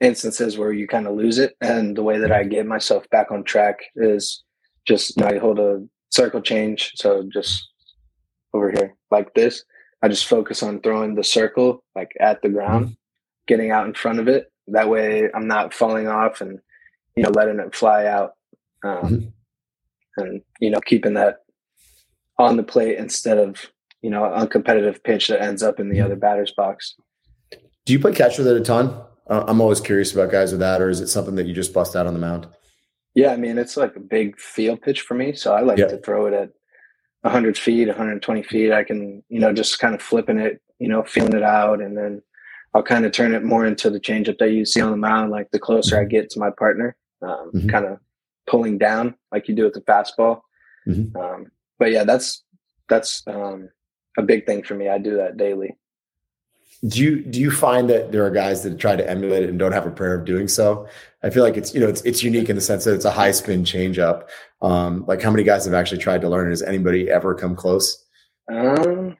instances 0.00 0.56
where 0.56 0.72
you 0.72 0.88
kind 0.88 1.06
of 1.06 1.16
lose 1.16 1.38
it, 1.38 1.54
and 1.60 1.94
the 1.94 2.02
way 2.02 2.18
that 2.18 2.32
I 2.32 2.44
get 2.44 2.64
myself 2.64 3.08
back 3.10 3.30
on 3.30 3.44
track 3.44 3.78
is 3.96 4.42
just 4.86 5.18
you 5.18 5.22
know, 5.22 5.28
I 5.28 5.38
hold 5.38 5.58
a 5.58 5.86
circle 6.08 6.40
change, 6.40 6.92
so 6.94 7.28
just 7.30 7.68
over 8.54 8.70
here 8.70 8.96
like 9.10 9.34
this, 9.34 9.62
I 10.02 10.08
just 10.08 10.26
focus 10.26 10.62
on 10.62 10.80
throwing 10.80 11.14
the 11.14 11.24
circle 11.24 11.84
like 11.94 12.12
at 12.20 12.42
the 12.42 12.48
ground, 12.48 12.86
mm-hmm. 12.86 12.94
getting 13.46 13.70
out 13.70 13.86
in 13.86 13.94
front 13.94 14.18
of 14.18 14.28
it. 14.28 14.50
That 14.68 14.88
way, 14.88 15.28
I'm 15.32 15.46
not 15.46 15.72
falling 15.72 16.08
off 16.08 16.40
and 16.40 16.58
you 17.16 17.22
know 17.22 17.30
letting 17.30 17.60
it 17.60 17.74
fly 17.74 18.06
out, 18.06 18.32
um, 18.84 19.02
mm-hmm. 19.02 20.22
and 20.22 20.42
you 20.60 20.70
know 20.70 20.80
keeping 20.80 21.14
that 21.14 21.38
on 22.38 22.56
the 22.56 22.62
plate 22.62 22.98
instead 22.98 23.38
of 23.38 23.64
you 24.02 24.10
know 24.10 24.24
a 24.24 24.46
competitive 24.46 25.02
pitch 25.04 25.28
that 25.28 25.42
ends 25.42 25.62
up 25.62 25.78
in 25.78 25.88
the 25.88 25.96
mm-hmm. 25.96 26.06
other 26.06 26.16
batter's 26.16 26.52
box. 26.52 26.96
Do 27.84 27.92
you 27.92 27.98
play 27.98 28.12
catch 28.12 28.38
with 28.38 28.46
it 28.46 28.56
a 28.56 28.60
ton? 28.60 29.00
Uh, 29.28 29.44
I'm 29.46 29.60
always 29.60 29.80
curious 29.80 30.12
about 30.12 30.30
guys 30.30 30.50
with 30.50 30.60
that, 30.60 30.80
or 30.80 30.88
is 30.88 31.00
it 31.00 31.08
something 31.08 31.36
that 31.36 31.46
you 31.46 31.54
just 31.54 31.72
bust 31.72 31.94
out 31.94 32.06
on 32.06 32.14
the 32.14 32.20
mound? 32.20 32.48
Yeah, 33.14 33.32
I 33.32 33.36
mean 33.36 33.58
it's 33.58 33.76
like 33.76 33.94
a 33.94 34.00
big 34.00 34.38
field 34.40 34.82
pitch 34.82 35.02
for 35.02 35.14
me, 35.14 35.32
so 35.32 35.54
I 35.54 35.60
like 35.60 35.78
yeah. 35.78 35.86
to 35.86 35.98
throw 35.98 36.26
it 36.26 36.34
at 36.34 36.50
100 37.22 37.56
feet 37.56 37.88
120 37.88 38.42
feet 38.42 38.72
i 38.72 38.82
can 38.82 39.22
you 39.28 39.40
know 39.40 39.52
just 39.52 39.78
kind 39.78 39.94
of 39.94 40.02
flipping 40.02 40.38
it 40.38 40.60
you 40.78 40.88
know 40.88 41.02
feeling 41.04 41.34
it 41.34 41.42
out. 41.42 41.80
And 41.80 41.96
then 41.96 42.22
i'll 42.74 42.82
kind 42.82 43.04
of 43.04 43.12
turn 43.12 43.34
it 43.34 43.44
more 43.44 43.64
into 43.64 43.90
the 43.90 44.00
changeup 44.00 44.38
that 44.38 44.52
you 44.52 44.64
see 44.64 44.80
on 44.80 44.90
the 44.90 44.96
mound 44.96 45.30
like 45.30 45.50
the 45.50 45.58
closer 45.58 46.00
i 46.00 46.04
get 46.04 46.30
to 46.30 46.40
my 46.40 46.50
partner 46.50 46.96
um, 47.22 47.52
mm-hmm. 47.54 47.68
kind 47.68 47.84
of 47.86 47.98
pulling 48.46 48.78
down 48.78 49.14
like 49.30 49.48
you 49.48 49.54
do 49.54 49.64
with 49.64 49.74
the 49.74 49.80
fastball. 49.82 50.40
Mm-hmm. 50.88 51.16
um, 51.16 51.46
but 51.78 51.92
yeah 51.92 52.04
that's 52.04 52.42
that's 52.88 53.22
um, 53.26 53.68
a 54.18 54.22
big 54.22 54.46
thing 54.46 54.62
for 54.62 54.74
me. 54.74 54.88
I 54.88 54.98
do 54.98 55.16
that 55.16 55.36
daily 55.36 55.76
do 56.88 57.00
you 57.00 57.22
do 57.22 57.40
you 57.40 57.50
find 57.50 57.88
that 57.90 58.10
there 58.10 58.24
are 58.24 58.30
guys 58.30 58.62
that 58.64 58.78
try 58.78 58.96
to 58.96 59.08
emulate 59.08 59.44
it 59.44 59.50
and 59.50 59.58
don't 59.58 59.72
have 59.72 59.86
a 59.86 59.90
prayer 59.90 60.14
of 60.14 60.24
doing 60.24 60.48
so? 60.48 60.88
I 61.22 61.30
feel 61.30 61.44
like 61.44 61.56
it's 61.56 61.72
you 61.74 61.80
know 61.80 61.88
it's 61.88 62.02
it's 62.02 62.22
unique 62.22 62.48
in 62.48 62.56
the 62.56 62.62
sense 62.62 62.84
that 62.84 62.94
it's 62.94 63.04
a 63.04 63.10
high 63.10 63.30
spin 63.30 63.64
changeup. 63.64 64.28
Um, 64.60 65.04
like 65.06 65.22
how 65.22 65.30
many 65.30 65.44
guys 65.44 65.64
have 65.64 65.74
actually 65.74 65.98
tried 65.98 66.22
to 66.22 66.28
learn 66.28 66.48
it? 66.48 66.50
Has 66.50 66.62
anybody 66.62 67.08
ever 67.08 67.34
come 67.34 67.54
close? 67.54 68.04
Um, 68.52 69.16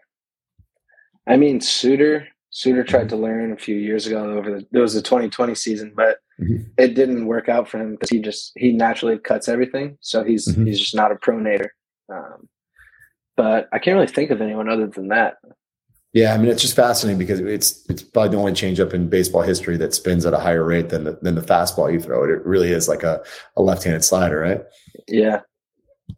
I 1.28 1.36
mean, 1.36 1.60
Suter 1.60 2.26
Suter 2.50 2.82
tried 2.82 3.08
to 3.10 3.16
learn 3.16 3.52
a 3.52 3.56
few 3.56 3.76
years 3.76 4.06
ago 4.06 4.36
over 4.36 4.50
the 4.50 4.66
it 4.72 4.80
was 4.80 4.94
the 4.94 5.02
2020 5.02 5.54
season, 5.54 5.92
but 5.94 6.18
mm-hmm. 6.40 6.64
it 6.78 6.94
didn't 6.94 7.26
work 7.26 7.48
out 7.48 7.68
for 7.68 7.78
him 7.78 7.92
because 7.92 8.10
he 8.10 8.18
just 8.18 8.52
he 8.56 8.72
naturally 8.72 9.18
cuts 9.18 9.48
everything, 9.48 9.96
so 10.00 10.24
he's 10.24 10.48
mm-hmm. 10.48 10.66
he's 10.66 10.80
just 10.80 10.96
not 10.96 11.12
a 11.12 11.16
pronator. 11.16 11.68
Um, 12.12 12.48
but 13.36 13.68
I 13.72 13.78
can't 13.78 13.94
really 13.94 14.08
think 14.08 14.30
of 14.30 14.42
anyone 14.42 14.68
other 14.68 14.88
than 14.88 15.08
that. 15.08 15.36
Yeah, 16.12 16.34
I 16.34 16.38
mean 16.38 16.48
it's 16.48 16.60
just 16.60 16.76
fascinating 16.76 17.18
because 17.18 17.40
it's 17.40 17.86
it's 17.88 18.02
probably 18.02 18.30
the 18.30 18.36
only 18.36 18.52
changeup 18.52 18.92
in 18.92 19.08
baseball 19.08 19.42
history 19.42 19.78
that 19.78 19.94
spins 19.94 20.26
at 20.26 20.34
a 20.34 20.38
higher 20.38 20.64
rate 20.64 20.90
than 20.90 21.04
the 21.04 21.18
than 21.22 21.34
the 21.34 21.40
fastball 21.40 21.90
you 21.92 22.00
throw 22.00 22.24
it. 22.24 22.30
It 22.30 22.44
really 22.44 22.70
is 22.70 22.86
like 22.86 23.02
a, 23.02 23.22
a 23.56 23.62
left-handed 23.62 24.04
slider, 24.04 24.40
right? 24.40 24.62
Yeah. 25.08 25.40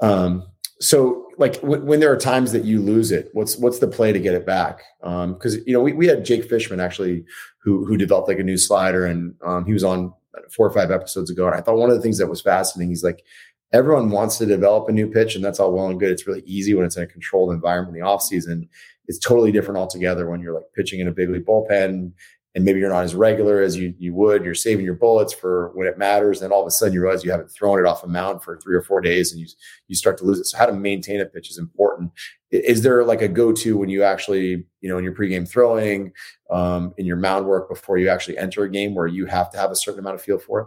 Um. 0.00 0.46
So, 0.80 1.28
like 1.38 1.54
w- 1.61 1.85
when 1.85 2.00
there 2.00 2.12
are 2.12 2.16
times 2.16 2.50
that 2.52 2.64
you 2.64 2.83
lose 2.83 3.12
it, 3.12 3.30
what's 3.35 3.57
what's 3.57 3.78
the 3.78 3.87
play 3.87 4.12
to 4.12 4.18
get 4.18 4.35
it 4.35 4.44
back? 4.44 4.83
Um. 5.04 5.35
Because 5.35 5.64
you 5.64 5.72
know 5.72 5.80
we 5.80 5.92
we 5.92 6.09
had 6.09 6.24
Jake 6.24 6.48
Fishman 6.48 6.80
actually 6.80 7.24
who 7.62 7.85
who 7.87 7.96
developed 7.96 8.28
like 8.28 8.40
a 8.40 8.44
new 8.44 8.59
slider, 8.59 9.07
and 9.07 9.37
um 9.44 9.64
he 9.64 9.72
was 9.72 9.85
on 9.85 10.12
four 10.50 10.66
or 10.66 10.72
five 10.72 10.90
episodes 10.90 11.30
ago, 11.30 11.46
and 11.46 11.54
I 11.54 11.61
thought 11.61 11.76
one 11.76 11.90
of 11.90 11.94
the 11.94 12.02
things 12.02 12.18
that 12.18 12.26
was 12.26 12.42
fascinating. 12.42 12.90
He's 12.90 13.04
like 13.04 13.24
everyone 13.72 14.11
wants 14.11 14.38
to 14.38 14.46
develop 14.46 14.88
a 14.88 14.92
new 14.92 15.09
pitch, 15.09 15.37
and 15.37 15.44
that's 15.44 15.61
all 15.61 15.72
well 15.72 15.87
and 15.87 16.00
good. 16.00 16.11
It's 16.11 16.26
really 16.26 16.42
easy 16.46 16.74
when 16.74 16.85
it's 16.85 16.96
in 16.96 17.04
a 17.04 17.07
controlled 17.07 17.52
environment 17.52 17.96
in 17.96 18.02
the 18.02 18.09
off 18.09 18.22
season 18.22 18.68
it's 19.06 19.18
totally 19.18 19.52
different 19.52 19.78
altogether 19.78 20.28
when 20.28 20.40
you're 20.40 20.54
like 20.54 20.72
pitching 20.74 21.00
in 21.00 21.08
a 21.08 21.12
big 21.12 21.30
league 21.30 21.46
bullpen 21.46 22.12
and 22.54 22.64
maybe 22.64 22.78
you're 22.78 22.90
not 22.90 23.04
as 23.04 23.16
regular 23.16 23.60
as 23.60 23.76
you, 23.76 23.94
you 23.98 24.14
would. 24.14 24.44
You're 24.44 24.54
saving 24.54 24.84
your 24.84 24.94
bullets 24.94 25.32
for 25.32 25.72
when 25.74 25.88
it 25.88 25.98
matters. 25.98 26.40
And 26.40 26.52
all 26.52 26.62
of 26.62 26.68
a 26.68 26.70
sudden 26.70 26.94
you 26.94 27.02
realize 27.02 27.24
you 27.24 27.32
haven't 27.32 27.50
thrown 27.50 27.80
it 27.80 27.84
off 27.84 28.04
a 28.04 28.06
mound 28.06 28.44
for 28.44 28.56
three 28.58 28.76
or 28.76 28.82
four 28.82 29.00
days 29.00 29.32
and 29.32 29.40
you, 29.40 29.46
you 29.88 29.96
start 29.96 30.18
to 30.18 30.24
lose 30.24 30.38
it. 30.38 30.44
So 30.44 30.56
how 30.56 30.66
to 30.66 30.72
maintain 30.72 31.20
a 31.20 31.26
pitch 31.26 31.50
is 31.50 31.58
important. 31.58 32.12
Is 32.52 32.82
there 32.82 33.04
like 33.04 33.22
a 33.22 33.28
go-to 33.28 33.76
when 33.76 33.88
you 33.88 34.04
actually, 34.04 34.64
you 34.80 34.88
know, 34.88 34.98
in 34.98 35.02
your 35.02 35.14
pregame 35.14 35.48
throwing, 35.48 36.12
um, 36.48 36.94
in 36.96 37.06
your 37.06 37.16
mound 37.16 37.46
work 37.46 37.68
before 37.68 37.98
you 37.98 38.08
actually 38.08 38.38
enter 38.38 38.62
a 38.62 38.70
game 38.70 38.94
where 38.94 39.08
you 39.08 39.26
have 39.26 39.50
to 39.50 39.58
have 39.58 39.72
a 39.72 39.76
certain 39.76 39.98
amount 39.98 40.14
of 40.14 40.22
feel 40.22 40.38
for 40.38 40.60
it? 40.60 40.66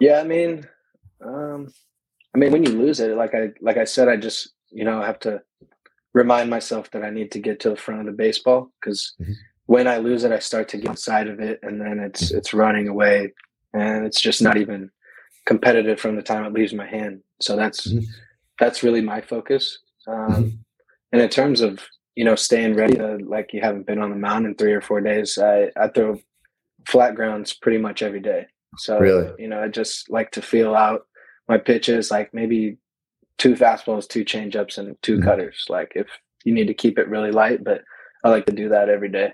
Yeah. 0.00 0.20
I 0.20 0.24
mean, 0.24 0.66
um, 1.22 1.70
I 2.34 2.38
mean, 2.38 2.50
when 2.50 2.64
you 2.64 2.72
lose 2.72 3.00
it, 3.00 3.14
like 3.14 3.34
I, 3.34 3.50
like 3.60 3.76
I 3.76 3.84
said, 3.84 4.08
I 4.08 4.16
just, 4.16 4.54
you 4.70 4.84
know, 4.84 5.02
have 5.02 5.18
to 5.20 5.42
remind 6.12 6.50
myself 6.50 6.90
that 6.90 7.04
I 7.04 7.10
need 7.10 7.30
to 7.32 7.38
get 7.38 7.60
to 7.60 7.70
the 7.70 7.76
front 7.76 8.00
of 8.00 8.06
the 8.06 8.12
baseball 8.12 8.70
because 8.80 9.14
mm-hmm. 9.20 9.32
when 9.66 9.86
I 9.86 9.98
lose 9.98 10.24
it, 10.24 10.32
I 10.32 10.38
start 10.38 10.68
to 10.70 10.76
get 10.76 10.90
inside 10.90 11.28
of 11.28 11.40
it, 11.40 11.60
and 11.62 11.80
then 11.80 11.98
it's 12.00 12.28
mm-hmm. 12.28 12.38
it's 12.38 12.54
running 12.54 12.88
away, 12.88 13.32
and 13.72 14.04
it's 14.04 14.20
just 14.20 14.42
not 14.42 14.56
even 14.56 14.90
competitive 15.46 16.00
from 16.00 16.16
the 16.16 16.22
time 16.22 16.44
it 16.44 16.52
leaves 16.52 16.74
my 16.74 16.86
hand. 16.86 17.20
So 17.40 17.56
that's 17.56 17.86
mm-hmm. 17.86 18.04
that's 18.58 18.82
really 18.82 19.00
my 19.00 19.20
focus. 19.20 19.78
Um, 20.06 20.16
mm-hmm. 20.16 20.48
and 21.12 21.22
in 21.22 21.28
terms 21.28 21.60
of 21.60 21.80
you 22.16 22.24
know 22.24 22.34
staying 22.34 22.74
ready, 22.74 22.98
uh, 22.98 23.18
like 23.22 23.52
you 23.52 23.60
haven't 23.60 23.86
been 23.86 24.00
on 24.00 24.10
the 24.10 24.16
mound 24.16 24.46
in 24.46 24.54
three 24.54 24.72
or 24.72 24.80
four 24.80 25.00
days, 25.00 25.38
I 25.38 25.70
I 25.76 25.88
throw 25.88 26.20
flat 26.86 27.14
grounds 27.14 27.52
pretty 27.52 27.78
much 27.78 28.02
every 28.02 28.20
day. 28.20 28.46
So 28.78 28.98
really? 28.98 29.32
you 29.38 29.48
know, 29.48 29.60
I 29.60 29.68
just 29.68 30.10
like 30.10 30.30
to 30.32 30.42
feel 30.42 30.74
out 30.74 31.06
my 31.48 31.58
pitches, 31.58 32.10
like 32.10 32.32
maybe 32.32 32.78
two 33.40 33.54
fastballs, 33.54 34.06
two 34.06 34.24
changeups, 34.24 34.78
and 34.78 34.96
2 35.02 35.16
mm-hmm. 35.16 35.24
cutters. 35.24 35.64
Like 35.68 35.92
if 35.96 36.06
you 36.44 36.52
need 36.52 36.66
to 36.68 36.74
keep 36.74 36.98
it 36.98 37.08
really 37.08 37.32
light, 37.32 37.64
but 37.64 37.82
I 38.22 38.28
like 38.28 38.46
to 38.46 38.52
do 38.52 38.68
that 38.68 38.88
every 38.88 39.08
day. 39.08 39.32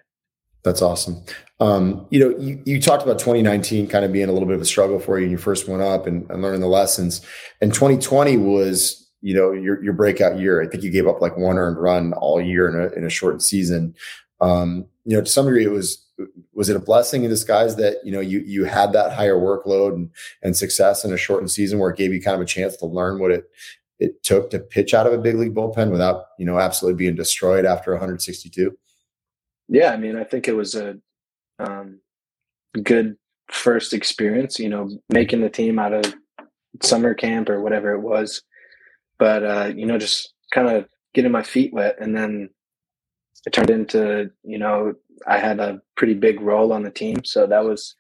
That's 0.63 0.81
awesome. 0.81 1.23
Um, 1.61 2.07
you 2.11 2.21
know, 2.21 2.39
you, 2.39 2.63
you 2.65 2.81
talked 2.81 3.03
about 3.03 3.19
2019 3.19 3.89
kind 3.89 4.05
of 4.05 4.13
being 4.13 4.29
a 4.29 4.33
little 4.33 4.49
bit 4.49 4.57
of 4.57 4.63
a 4.63 4.67
struggle 4.67 4.99
for 4.99 5.19
you 5.19 5.25
and 5.25 5.33
you 5.33 5.39
first 5.39 5.69
went 5.69 5.83
up 5.83 6.07
and, 6.07 6.29
and 6.31 6.41
learning 6.41 6.61
the 6.61 6.67
lessons. 6.69 7.25
And 7.61 7.75
2020 7.75 8.37
was, 8.37 9.11
you 9.23 9.35
know, 9.35 9.53
your, 9.53 9.83
your 9.83 9.93
breakout 9.93 10.39
year. 10.39 10.63
I 10.63 10.69
think 10.69 10.83
you 10.83 10.91
gave 10.91 11.07
up 11.07 11.21
like 11.21 11.37
one 11.37 11.59
earned 11.59 11.81
run 11.81 12.13
all 12.15 12.41
year 12.41 12.69
in 12.69 12.81
a, 12.81 12.89
in 12.97 13.05
a 13.05 13.11
shortened 13.11 13.43
season. 13.43 13.95
Um, 14.41 14.87
you 15.05 15.17
know, 15.17 15.23
to 15.23 15.31
some 15.31 15.47
degree 15.47 15.65
it 15.65 15.71
was, 15.71 16.05
was 16.53 16.69
it 16.69 16.77
a 16.77 16.81
blessing 16.81 17.25
in 17.25 17.31
disguise 17.31 17.77
that, 17.77 17.99
you 18.05 18.13
know, 18.13 18.21
you, 18.21 18.41
you 18.41 18.65
had 18.65 18.93
that 18.93 19.13
higher 19.13 19.37
workload 19.37 19.95
and, 19.95 20.11
and 20.43 20.57
success 20.57 21.05
in 21.05 21.13
a 21.13 21.17
shortened 21.17 21.51
season 21.51 21.79
where 21.79 21.91
it 21.91 21.97
gave 21.97 22.13
you 22.13 22.21
kind 22.21 22.37
of 22.37 22.41
a 22.41 22.47
chance 22.47 22.77
to 22.77 22.87
learn 22.87 23.19
what 23.19 23.31
it, 23.31 23.51
it 23.99 24.23
took 24.23 24.51
to 24.51 24.59
pitch 24.59 24.95
out 24.95 25.07
of 25.07 25.13
a 25.13 25.19
big 25.19 25.37
league 25.37 25.55
bullpen 25.55 25.91
without 25.91 26.27
you 26.39 26.47
know 26.47 26.59
absolutely 26.59 26.97
being 26.97 27.15
destroyed 27.15 27.65
after 27.65 27.93
162 27.93 28.77
yeah 29.69 29.91
i 29.93 29.97
mean 29.97 30.17
i 30.17 30.25
think 30.25 30.49
it 30.49 30.57
was 30.57 30.75
a 30.75 30.97
um, 31.59 32.01
good 32.83 33.17
first 33.51 33.93
experience 33.95 34.59
you 34.59 34.69
know 34.69 34.91
making 35.09 35.41
the 35.41 35.49
team 35.49 35.79
out 35.79 35.93
of 35.93 36.15
summer 36.83 37.15
camp 37.15 37.49
or 37.49 37.61
whatever 37.61 37.93
it 37.93 38.01
was. 38.01 38.43
But 39.19 39.45
uh, 39.45 39.73
you 39.75 39.87
know 39.87 39.99
just 39.99 40.33
kind 40.53 40.69
of 40.69 40.87
getting 41.15 41.33
my 41.33 41.43
feet 41.43 41.73
wet 41.73 41.97
and 42.01 42.17
then 42.17 42.51
it 43.47 43.53
turned 43.53 43.71
into 43.71 44.31
you 44.43 44.59
know 44.59 44.95
I 45.27 45.39
had 45.39 45.61
a 45.61 45.81
pretty 45.97 46.15
big 46.15 46.41
role 46.41 46.73
on 46.73 46.83
the 46.83 46.91
team, 46.91 47.25
so 47.25 47.47
that 47.47 47.65
was 47.65 47.95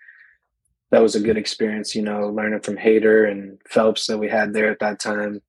that 0.91 1.03
was 1.03 1.15
a 1.15 1.21
good 1.21 1.39
experience. 1.39 1.95
You 1.95 2.03
know, 2.03 2.29
learning 2.29 2.61
from 2.61 2.77
Hader 2.77 3.31
and 3.31 3.59
Phelps 3.69 4.07
that 4.07 4.19
we 4.19 4.29
had 4.29 4.53
there 4.53 4.71
at 4.71 4.81
that 4.81 5.01
time, 5.01 5.41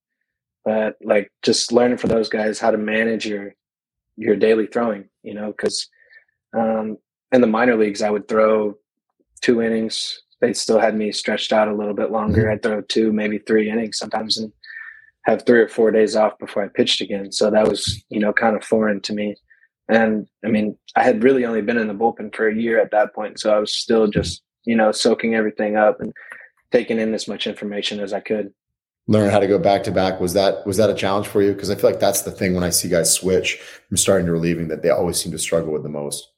but 0.68 0.98
like 1.02 1.32
just 1.44 1.72
learning 1.72 1.98
from 1.98 2.10
those 2.10 2.28
guys 2.28 2.60
how 2.60 2.72
to 2.72 2.78
manage 2.78 3.26
your 3.26 3.54
your 4.18 4.36
daily 4.36 4.68
throwing. 4.68 5.08
You 5.24 5.34
know, 5.34 5.48
because 5.48 5.88
um, 6.54 6.98
in 7.32 7.40
the 7.40 7.48
minor 7.48 7.78
leagues, 7.78 8.02
I 8.02 8.10
would 8.10 8.28
throw 8.28 8.78
two 9.40 9.62
innings. 9.62 10.22
They 10.42 10.52
still 10.52 10.78
had 10.78 10.94
me 10.94 11.14
stretched 11.14 11.54
out 11.54 11.70
a 11.70 11.74
little 11.74 11.94
bit 11.94 12.12
longer. 12.12 12.42
Mm-hmm. 12.44 12.52
I'd 12.52 12.64
throw 12.64 12.82
two, 12.82 13.14
maybe 13.14 13.38
three 13.38 13.70
innings 13.70 13.98
sometimes, 13.98 14.38
and 14.38 14.52
have 15.24 15.46
three 15.46 15.62
or 15.62 15.70
four 15.70 15.90
days 15.90 16.18
off 16.18 16.38
before 16.38 16.66
I 16.66 16.68
pitched 16.68 17.00
again. 17.00 17.32
So 17.32 17.50
that 17.50 17.70
was, 17.70 18.04
you 18.10 18.20
know, 18.20 18.34
kind 18.34 18.58
of 18.58 18.64
foreign 18.66 19.00
to 19.04 19.14
me. 19.14 19.38
And 19.88 20.28
I 20.44 20.50
mean, 20.50 20.78
I 20.98 21.04
had 21.04 21.24
really 21.24 21.46
only 21.46 21.62
been 21.62 21.78
in 21.78 21.88
the 21.88 21.94
bullpen 21.94 22.36
for 22.36 22.50
a 22.50 22.56
year 22.56 22.78
at 22.78 22.92
that 22.92 23.16
point. 23.16 23.40
So 23.40 23.56
I 23.56 23.60
was 23.60 23.74
still 23.74 24.08
just, 24.08 24.42
you 24.66 24.76
know, 24.76 24.92
soaking 24.92 25.34
everything 25.34 25.78
up 25.78 26.02
and 26.02 26.12
taking 26.74 27.00
in 27.00 27.14
as 27.14 27.26
much 27.26 27.48
information 27.48 28.02
as 28.02 28.12
I 28.12 28.20
could. 28.20 28.54
Learn 29.08 29.30
how 29.30 29.40
to 29.40 29.48
go 29.48 29.58
back 29.58 29.84
to 29.84 29.92
back. 29.92 30.20
Was 30.20 30.34
that 30.34 30.66
was 30.66 30.78
that 30.78 30.90
a 30.90 30.94
challenge 30.94 31.28
for 31.28 31.42
you? 31.42 31.54
Because 31.54 31.70
I 31.70 31.76
feel 31.76 31.90
like 31.90 32.00
that's 32.00 32.22
the 32.22 32.32
thing 32.32 32.54
when 32.54 32.64
I 32.64 32.70
see 32.70 32.90
guys 32.90 33.14
switch 33.14 33.56
from 33.88 33.98
starting 33.98 34.26
to 34.26 34.34
relieving 34.34 34.68
that 34.68 34.82
they 34.82 34.90
always 34.90 35.22
seem 35.22 35.32
to 35.32 35.40
struggle 35.40 35.72
with 35.72 35.84
the 35.84 35.90
most. 35.90 36.30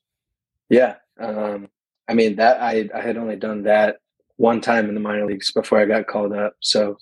Yeah. 0.70 0.96
Um, 1.20 1.70
I 2.08 2.14
mean 2.14 2.36
that 2.36 2.62
I 2.62 2.90
I 2.94 3.02
had 3.02 3.18
only 3.18 3.36
done 3.36 3.64
that 3.64 3.98
one 4.38 4.62
time 4.62 4.88
in 4.88 4.94
the 4.94 5.02
minor 5.02 5.26
leagues 5.26 5.52
before 5.52 5.80
I 5.80 5.86
got 5.86 6.08
called 6.08 6.32
up. 6.32 6.56
So 6.60 6.98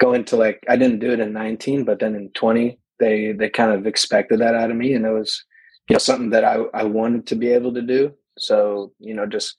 going 0.00 0.24
to 0.26 0.36
like 0.36 0.64
I 0.68 0.76
didn't 0.76 1.00
do 1.00 1.12
it 1.12 1.20
in 1.20 1.32
19, 1.32 1.84
but 1.84 1.98
then 2.00 2.14
in 2.14 2.30
20 2.30 2.78
they 2.98 3.32
they 3.32 3.48
kind 3.48 3.72
of 3.72 3.86
expected 3.86 4.40
that 4.40 4.54
out 4.54 4.70
of 4.70 4.76
me 4.76 4.94
and 4.94 5.06
it 5.06 5.10
was 5.10 5.44
you 5.88 5.94
know 5.94 5.98
something 5.98 6.30
that 6.30 6.44
I, 6.44 6.56
I 6.74 6.84
wanted 6.84 7.26
to 7.28 7.36
be 7.36 7.48
able 7.48 7.72
to 7.74 7.82
do 7.82 8.12
so 8.38 8.92
you 8.98 9.14
know 9.14 9.26
just 9.26 9.56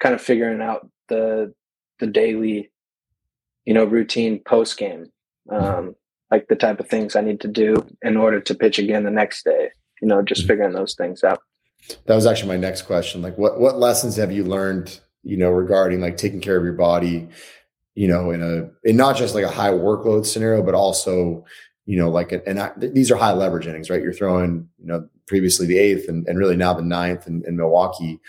kind 0.00 0.14
of 0.14 0.20
figuring 0.20 0.60
out 0.60 0.88
the 1.08 1.52
the 1.98 2.06
daily 2.06 2.70
you 3.66 3.74
know 3.74 3.84
routine 3.84 4.40
post 4.46 4.78
game 4.78 5.10
um, 5.50 5.94
like 6.30 6.48
the 6.48 6.56
type 6.56 6.80
of 6.80 6.88
things 6.88 7.14
i 7.14 7.20
need 7.20 7.40
to 7.40 7.48
do 7.48 7.76
in 8.02 8.16
order 8.16 8.40
to 8.40 8.54
pitch 8.54 8.78
again 8.78 9.04
the 9.04 9.10
next 9.10 9.44
day 9.44 9.70
you 10.00 10.08
know 10.08 10.22
just 10.22 10.42
mm-hmm. 10.42 10.48
figuring 10.48 10.72
those 10.72 10.94
things 10.94 11.22
out 11.22 11.40
that 12.06 12.14
was 12.14 12.26
actually 12.26 12.48
my 12.48 12.56
next 12.56 12.82
question 12.82 13.22
like 13.22 13.36
what 13.36 13.60
what 13.60 13.78
lessons 13.78 14.16
have 14.16 14.32
you 14.32 14.44
learned 14.44 15.00
you 15.22 15.36
know 15.36 15.50
regarding 15.50 16.00
like 16.00 16.16
taking 16.16 16.40
care 16.40 16.56
of 16.56 16.64
your 16.64 16.72
body 16.72 17.28
you 17.94 18.08
know 18.08 18.30
in 18.30 18.42
a 18.42 18.88
in 18.88 18.96
not 18.96 19.16
just 19.16 19.34
like 19.34 19.44
a 19.44 19.50
high 19.50 19.70
workload 19.70 20.24
scenario 20.24 20.62
but 20.62 20.74
also 20.74 21.44
you 21.86 21.96
know, 21.96 22.10
like, 22.10 22.32
and 22.32 22.60
I, 22.60 22.72
these 22.76 23.10
are 23.10 23.16
high 23.16 23.32
leverage 23.32 23.66
innings, 23.66 23.88
right? 23.88 24.02
You're 24.02 24.12
throwing, 24.12 24.68
you 24.78 24.86
know, 24.86 25.08
previously 25.26 25.66
the 25.66 25.78
eighth 25.78 26.08
and, 26.08 26.26
and 26.28 26.38
really 26.38 26.56
now 26.56 26.74
the 26.74 26.82
ninth 26.82 27.28
in, 27.28 27.44
in 27.46 27.56
Milwaukee. 27.56 28.20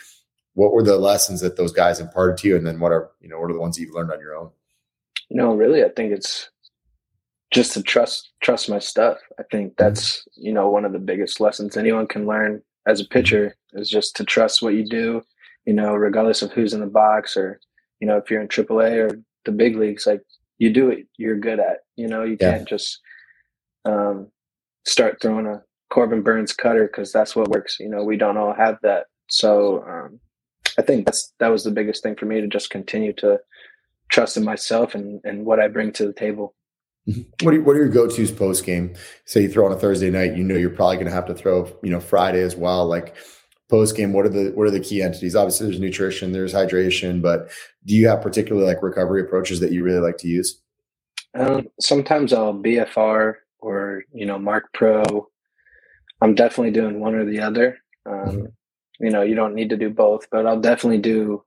What 0.54 0.74
were 0.74 0.84
the 0.84 0.98
lessons 0.98 1.42
that 1.42 1.58
those 1.58 1.72
guys 1.72 2.00
imparted 2.00 2.38
to 2.38 2.48
you? 2.48 2.56
And 2.56 2.66
then 2.66 2.80
what 2.80 2.92
are, 2.92 3.10
you 3.20 3.28
know, 3.28 3.40
what 3.40 3.50
are 3.50 3.54
the 3.54 3.60
ones 3.60 3.76
that 3.76 3.82
you've 3.82 3.96
learned 3.96 4.12
on 4.12 4.20
your 4.20 4.36
own? 4.36 4.52
You 5.30 5.38
know, 5.38 5.54
really, 5.54 5.84
I 5.84 5.90
think 5.90 6.12
it's 6.12 6.50
just 7.52 7.74
to 7.74 7.84
trust, 7.84 8.32
trust 8.42 8.70
my 8.70 8.80
stuff. 8.80 9.18
I 9.40 9.44
think 9.52 9.74
mm-hmm. 9.74 9.84
that's, 9.84 10.26
you 10.36 10.54
know, 10.54 10.70
one 10.70 10.86
of 10.86 10.94
the 10.94 11.00
biggest 11.00 11.40
lessons 11.40 11.78
anyone 11.78 12.08
can 12.08 12.26
learn 12.26 12.62
as 12.88 13.02
a 13.02 13.06
pitcher 13.06 13.56
is 13.74 13.90
just 13.90 14.16
to 14.18 14.24
trust 14.24 14.62
what 14.62 14.74
you 14.74 14.86
do, 14.86 15.22
you 15.66 15.74
know, 15.74 15.94
regardless 15.94 16.42
of 16.42 16.52
who's 16.52 16.74
in 16.74 16.80
the 16.80 16.88
box 16.88 17.36
or, 17.36 17.60
you 18.00 18.08
know, 18.08 18.18
if 18.18 18.30
you're 18.30 18.42
in 18.42 18.48
AAA 18.48 19.12
or 19.12 19.22
the 19.46 19.52
big 19.52 19.76
leagues, 19.76 20.08
like 20.08 20.22
you 20.58 20.72
do 20.72 20.90
it, 20.90 21.08
you're 21.18 21.38
good 21.38 21.60
at, 21.60 21.80
you 21.96 22.08
know, 22.08 22.24
you 22.24 22.38
yeah. 22.40 22.58
can't 22.58 22.68
just, 22.68 23.00
um, 23.86 24.28
start 24.86 25.22
throwing 25.22 25.46
a 25.46 25.62
Corbin 25.90 26.22
Burnes 26.22 26.54
cutter 26.54 26.88
because 26.88 27.12
that's 27.12 27.36
what 27.36 27.50
works. 27.50 27.78
You 27.80 27.90
know, 27.90 28.04
we 28.04 28.18
don't 28.18 28.38
all 28.38 28.54
have 28.54 28.78
that. 28.84 29.06
So 29.30 29.84
um, 29.88 30.20
I 30.78 30.82
think 30.82 31.06
that's 31.06 31.34
that 31.40 31.50
was 31.50 31.64
the 31.64 31.72
biggest 31.72 32.04
thing 32.04 32.16
for 32.16 32.26
me 32.26 32.42
to 32.42 32.48
just 32.48 32.70
continue 32.70 33.14
to 33.14 33.40
trust 34.10 34.38
in 34.38 34.44
myself 34.44 34.96
and, 34.96 35.22
and 35.24 35.46
what 35.46 35.60
I 35.60 35.68
bring 35.68 35.92
to 35.94 36.06
the 36.08 36.14
table. 36.14 36.56
Mm-hmm. 37.08 37.46
What 37.46 37.54
are, 37.54 37.62
what 37.62 37.76
are 37.76 37.80
your 37.80 37.90
go-tos 37.90 38.32
post 38.32 38.66
game? 38.66 38.96
Say 39.26 39.44
you 39.44 39.50
throw 39.50 39.66
on 39.66 39.72
a 39.72 39.80
Thursday 39.80 40.10
night, 40.10 40.36
you 40.36 40.44
know 40.44 40.56
you're 40.56 40.70
probably 40.70 40.98
going 40.98 41.08
to 41.08 41.14
have 41.14 41.28
to 41.28 41.34
throw, 41.34 41.66
you 41.82 41.90
know, 41.90 42.00
Friday 42.00 42.42
as 42.42 42.56
well. 42.56 42.86
Like 42.86 43.16
post 43.70 43.96
game, 43.96 44.14
what 44.14 44.26
are 44.26 44.30
the 44.30 44.52
what 44.56 44.68
are 44.68 44.72
the 44.72 44.80
key 44.80 45.02
entities? 45.02 45.36
Obviously, 45.36 45.68
there's 45.68 45.80
nutrition, 45.80 46.32
there's 46.32 46.54
hydration, 46.54 47.22
but 47.22 47.50
do 47.86 47.96
you 47.96 48.08
have 48.08 48.22
particular 48.22 48.64
like 48.64 48.84
recovery 48.84 49.22
approaches 49.22 49.60
that 49.60 49.72
you 49.72 49.84
really 49.84 50.00
like 50.00 50.18
to 50.20 50.28
use? 50.28 50.62
Um, 51.38 51.68
sometimes 51.80 52.34
I'll 52.34 52.54
BFR 52.54 53.36
or 53.60 54.04
you 54.14 54.26
know 54.26 54.40
Marc 54.40 54.72
Pro. 54.74 55.30
I'm 56.22 56.36
definitely 56.36 56.72
doing 56.72 57.00
one 57.00 57.16
or 57.16 57.26
the 57.26 57.40
other. 57.40 57.78
Um, 58.06 58.14
mm-hmm. 58.14 58.46
you 59.00 59.12
know, 59.12 59.22
you 59.22 59.36
don't 59.36 59.54
need 59.54 59.70
to 59.70 59.78
do 59.78 59.90
both, 59.90 60.28
but 60.32 60.48
I'll 60.48 60.60
definitely 60.60 61.00
do 61.00 61.44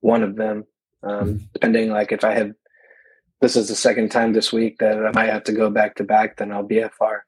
one 0.00 0.22
of 0.22 0.36
them. 0.36 0.64
Um, 1.02 1.48
depending, 1.52 1.90
like 1.90 2.12
if 2.12 2.24
I 2.24 2.32
have 2.34 2.52
this 3.40 3.56
is 3.56 3.68
the 3.68 3.74
second 3.74 4.10
time 4.10 4.32
this 4.32 4.52
week 4.52 4.78
that 4.78 5.04
I 5.04 5.10
might 5.12 5.28
have 5.28 5.44
to 5.44 5.52
go 5.52 5.68
back 5.68 5.96
to 5.96 6.04
back, 6.04 6.36
then 6.36 6.52
I'll 6.52 6.66
BFR 6.66 7.20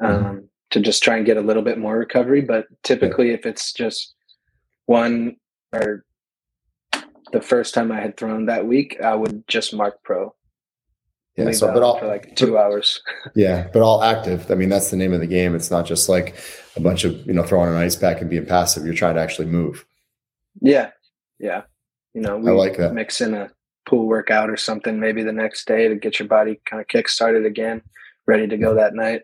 mm-hmm. 0.00 0.04
um, 0.04 0.48
to 0.70 0.80
just 0.80 1.02
try 1.02 1.16
and 1.16 1.26
get 1.26 1.36
a 1.36 1.42
little 1.42 1.62
bit 1.62 1.78
more 1.78 1.98
recovery. 1.98 2.40
But 2.40 2.66
typically, 2.82 3.30
if 3.30 3.44
it's 3.44 3.72
just 3.72 4.14
one 4.86 5.36
or 5.72 6.04
the 7.32 7.42
first 7.42 7.74
time 7.74 7.92
I 7.92 8.00
had 8.00 8.16
thrown 8.16 8.46
that 8.46 8.66
week, 8.66 9.00
I 9.02 9.14
would 9.14 9.46
just 9.46 9.74
Marc 9.74 10.02
Pro. 10.02 10.34
Yeah, 11.36 11.52
so 11.52 11.72
but 11.72 11.82
all 11.82 11.98
for 11.98 12.06
like 12.06 12.34
two 12.36 12.52
but, 12.52 12.62
hours. 12.62 13.00
yeah, 13.34 13.68
but 13.72 13.82
all 13.82 14.02
active. 14.02 14.50
I 14.50 14.54
mean, 14.54 14.68
that's 14.68 14.90
the 14.90 14.96
name 14.96 15.12
of 15.12 15.20
the 15.20 15.26
game. 15.26 15.54
It's 15.54 15.70
not 15.70 15.86
just 15.86 16.08
like 16.08 16.36
a 16.76 16.80
bunch 16.80 17.04
of 17.04 17.26
you 17.26 17.32
know 17.32 17.44
throwing 17.44 17.70
an 17.70 17.76
ice 17.76 17.96
pack 17.96 18.20
and 18.20 18.28
being 18.28 18.46
passive. 18.46 18.84
You're 18.84 18.94
trying 18.94 19.14
to 19.14 19.20
actually 19.20 19.46
move. 19.46 19.84
Yeah, 20.60 20.90
yeah. 21.38 21.62
You 22.14 22.22
know, 22.22 22.36
we 22.36 22.50
I 22.50 22.54
like 22.54 22.76
that. 22.76 22.92
Mix 22.92 23.20
in 23.20 23.34
a 23.34 23.50
pool 23.86 24.06
workout 24.06 24.50
or 24.50 24.56
something 24.56 25.00
maybe 25.00 25.22
the 25.22 25.32
next 25.32 25.66
day 25.66 25.88
to 25.88 25.94
get 25.94 26.18
your 26.18 26.28
body 26.28 26.60
kind 26.64 26.80
of 26.80 26.88
kick 26.88 27.08
started 27.08 27.46
again, 27.46 27.82
ready 28.26 28.46
to 28.46 28.56
go 28.56 28.74
that 28.74 28.94
night. 28.94 29.22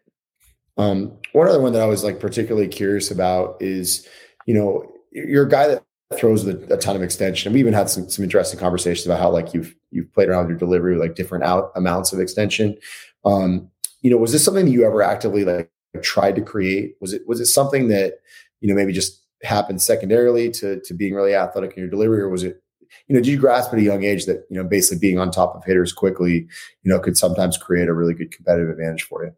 Um, 0.76 1.16
one 1.32 1.48
other 1.48 1.60
one 1.60 1.72
that 1.72 1.82
I 1.82 1.86
was 1.86 2.04
like 2.04 2.20
particularly 2.20 2.68
curious 2.68 3.10
about 3.10 3.56
is, 3.60 4.06
you 4.46 4.54
know, 4.54 4.92
you're 5.10 5.46
a 5.46 5.48
guy 5.48 5.68
that 5.68 5.82
throws 6.14 6.44
with 6.44 6.70
a 6.70 6.76
ton 6.76 6.96
of 6.96 7.02
extension. 7.02 7.48
And 7.48 7.54
we 7.54 7.60
even 7.60 7.72
had 7.72 7.90
some 7.90 8.08
some 8.08 8.22
interesting 8.22 8.60
conversations 8.60 9.06
about 9.06 9.20
how 9.20 9.30
like 9.30 9.54
you've 9.54 9.74
you've 9.90 10.12
played 10.12 10.28
around 10.28 10.44
with 10.44 10.50
your 10.50 10.58
delivery 10.58 10.92
with 10.92 11.00
like 11.00 11.16
different 11.16 11.44
out 11.44 11.72
amounts 11.74 12.12
of 12.12 12.20
extension. 12.20 12.76
Um, 13.24 13.70
you 14.02 14.10
know, 14.10 14.18
was 14.18 14.32
this 14.32 14.44
something 14.44 14.66
that 14.66 14.70
you 14.70 14.86
ever 14.86 15.02
actively 15.02 15.44
like 15.44 15.70
tried 16.02 16.36
to 16.36 16.42
create? 16.42 16.96
Was 17.00 17.12
it 17.12 17.22
was 17.26 17.40
it 17.40 17.46
something 17.46 17.88
that 17.88 18.20
you 18.60 18.68
know 18.68 18.74
maybe 18.74 18.92
just 18.92 19.24
happened 19.42 19.82
secondarily 19.82 20.50
to 20.50 20.80
to 20.80 20.94
being 20.94 21.14
really 21.14 21.34
athletic 21.34 21.76
in 21.76 21.80
your 21.80 21.90
delivery, 21.90 22.20
or 22.20 22.28
was 22.28 22.44
it 22.44 22.62
you 23.08 23.14
know 23.14 23.20
did 23.20 23.28
you 23.28 23.38
grasp 23.38 23.72
at 23.72 23.78
a 23.78 23.82
young 23.82 24.04
age 24.04 24.26
that 24.26 24.46
you 24.50 24.56
know 24.56 24.64
basically 24.64 24.98
being 24.98 25.18
on 25.18 25.30
top 25.30 25.54
of 25.54 25.64
hitters 25.64 25.92
quickly 25.92 26.48
you 26.82 26.90
know 26.90 26.98
could 26.98 27.16
sometimes 27.16 27.56
create 27.56 27.88
a 27.88 27.94
really 27.94 28.14
good 28.14 28.30
competitive 28.30 28.70
advantage 28.70 29.02
for 29.02 29.24
you? 29.24 29.32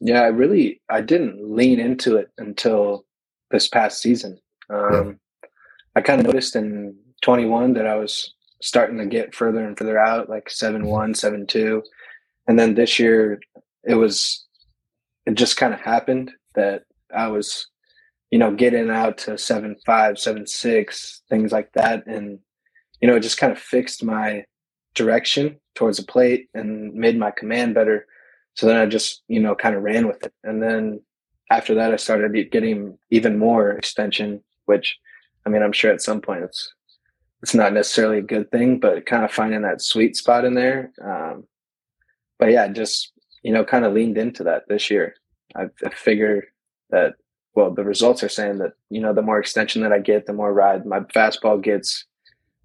Yeah, 0.00 0.22
I 0.22 0.28
really 0.28 0.80
I 0.88 1.00
didn't 1.00 1.54
lean 1.54 1.80
into 1.80 2.16
it 2.16 2.30
until 2.38 3.04
this 3.50 3.68
past 3.68 4.00
season. 4.00 4.38
Um, 4.68 4.90
yeah 4.92 5.12
I 5.96 6.00
kind 6.00 6.20
of 6.20 6.26
noticed 6.26 6.56
in 6.56 6.96
21 7.22 7.74
that 7.74 7.86
I 7.86 7.96
was 7.96 8.34
starting 8.62 8.98
to 8.98 9.06
get 9.06 9.34
further 9.34 9.64
and 9.64 9.76
further 9.76 9.98
out, 9.98 10.28
like 10.28 10.48
7 10.48 10.86
1, 10.86 11.14
7 11.14 11.46
2. 11.46 11.82
And 12.46 12.58
then 12.58 12.74
this 12.74 12.98
year, 12.98 13.40
it 13.84 13.94
was, 13.94 14.46
it 15.26 15.34
just 15.34 15.56
kind 15.56 15.74
of 15.74 15.80
happened 15.80 16.32
that 16.54 16.84
I 17.14 17.28
was, 17.28 17.66
you 18.30 18.38
know, 18.38 18.54
getting 18.54 18.90
out 18.90 19.18
to 19.18 19.36
7 19.36 19.76
5, 19.84 20.18
7 20.18 20.46
6, 20.46 21.22
things 21.28 21.52
like 21.52 21.72
that. 21.72 22.06
And, 22.06 22.38
you 23.00 23.08
know, 23.08 23.16
it 23.16 23.20
just 23.20 23.38
kind 23.38 23.52
of 23.52 23.58
fixed 23.58 24.04
my 24.04 24.44
direction 24.94 25.58
towards 25.74 25.98
the 25.98 26.04
plate 26.04 26.48
and 26.54 26.92
made 26.94 27.18
my 27.18 27.30
command 27.30 27.74
better. 27.74 28.06
So 28.54 28.66
then 28.66 28.76
I 28.76 28.86
just, 28.86 29.22
you 29.28 29.40
know, 29.40 29.54
kind 29.54 29.74
of 29.74 29.82
ran 29.82 30.06
with 30.06 30.24
it. 30.24 30.32
And 30.44 30.62
then 30.62 31.00
after 31.50 31.74
that, 31.74 31.92
I 31.92 31.96
started 31.96 32.50
getting 32.50 32.98
even 33.10 33.38
more 33.38 33.70
extension, 33.70 34.42
which, 34.66 34.98
I 35.46 35.48
mean, 35.48 35.62
I'm 35.62 35.72
sure 35.72 35.92
at 35.92 36.02
some 36.02 36.20
point 36.20 36.44
it's 36.44 36.72
it's 37.42 37.54
not 37.54 37.72
necessarily 37.72 38.18
a 38.18 38.22
good 38.22 38.50
thing, 38.50 38.78
but 38.78 39.06
kind 39.06 39.24
of 39.24 39.32
finding 39.32 39.62
that 39.62 39.80
sweet 39.80 40.14
spot 40.14 40.44
in 40.44 40.54
there. 40.54 40.92
Um, 41.02 41.44
but 42.38 42.50
yeah, 42.50 42.68
just 42.68 43.12
you 43.42 43.52
know, 43.52 43.64
kind 43.64 43.84
of 43.84 43.94
leaned 43.94 44.18
into 44.18 44.44
that 44.44 44.68
this 44.68 44.90
year. 44.90 45.14
I, 45.56 45.68
I 45.84 45.90
figure 45.90 46.44
that 46.90 47.14
well, 47.54 47.70
the 47.70 47.84
results 47.84 48.22
are 48.22 48.28
saying 48.28 48.58
that 48.58 48.72
you 48.90 49.00
know 49.00 49.12
the 49.12 49.22
more 49.22 49.38
extension 49.38 49.82
that 49.82 49.92
I 49.92 49.98
get, 49.98 50.26
the 50.26 50.32
more 50.32 50.52
ride 50.52 50.86
my 50.86 51.00
fastball 51.00 51.62
gets, 51.62 52.04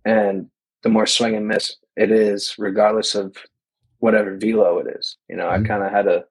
and 0.06 0.50
the 0.84 0.90
more 0.90 1.08
swing 1.08 1.36
and 1.36 1.48
miss 1.48 1.76
it 1.98 2.12
is, 2.12 2.56
regardless 2.58 3.16
of 3.16 3.36
whatever 4.00 4.38
velo 4.38 4.78
it 4.78 4.88
is. 4.96 5.18
You 5.30 5.36
know, 5.36 5.46
mm-hmm. 5.46 5.66
I 5.66 5.68
kind 5.68 5.84
of 5.84 5.92
had 5.92 6.08
a 6.08 6.26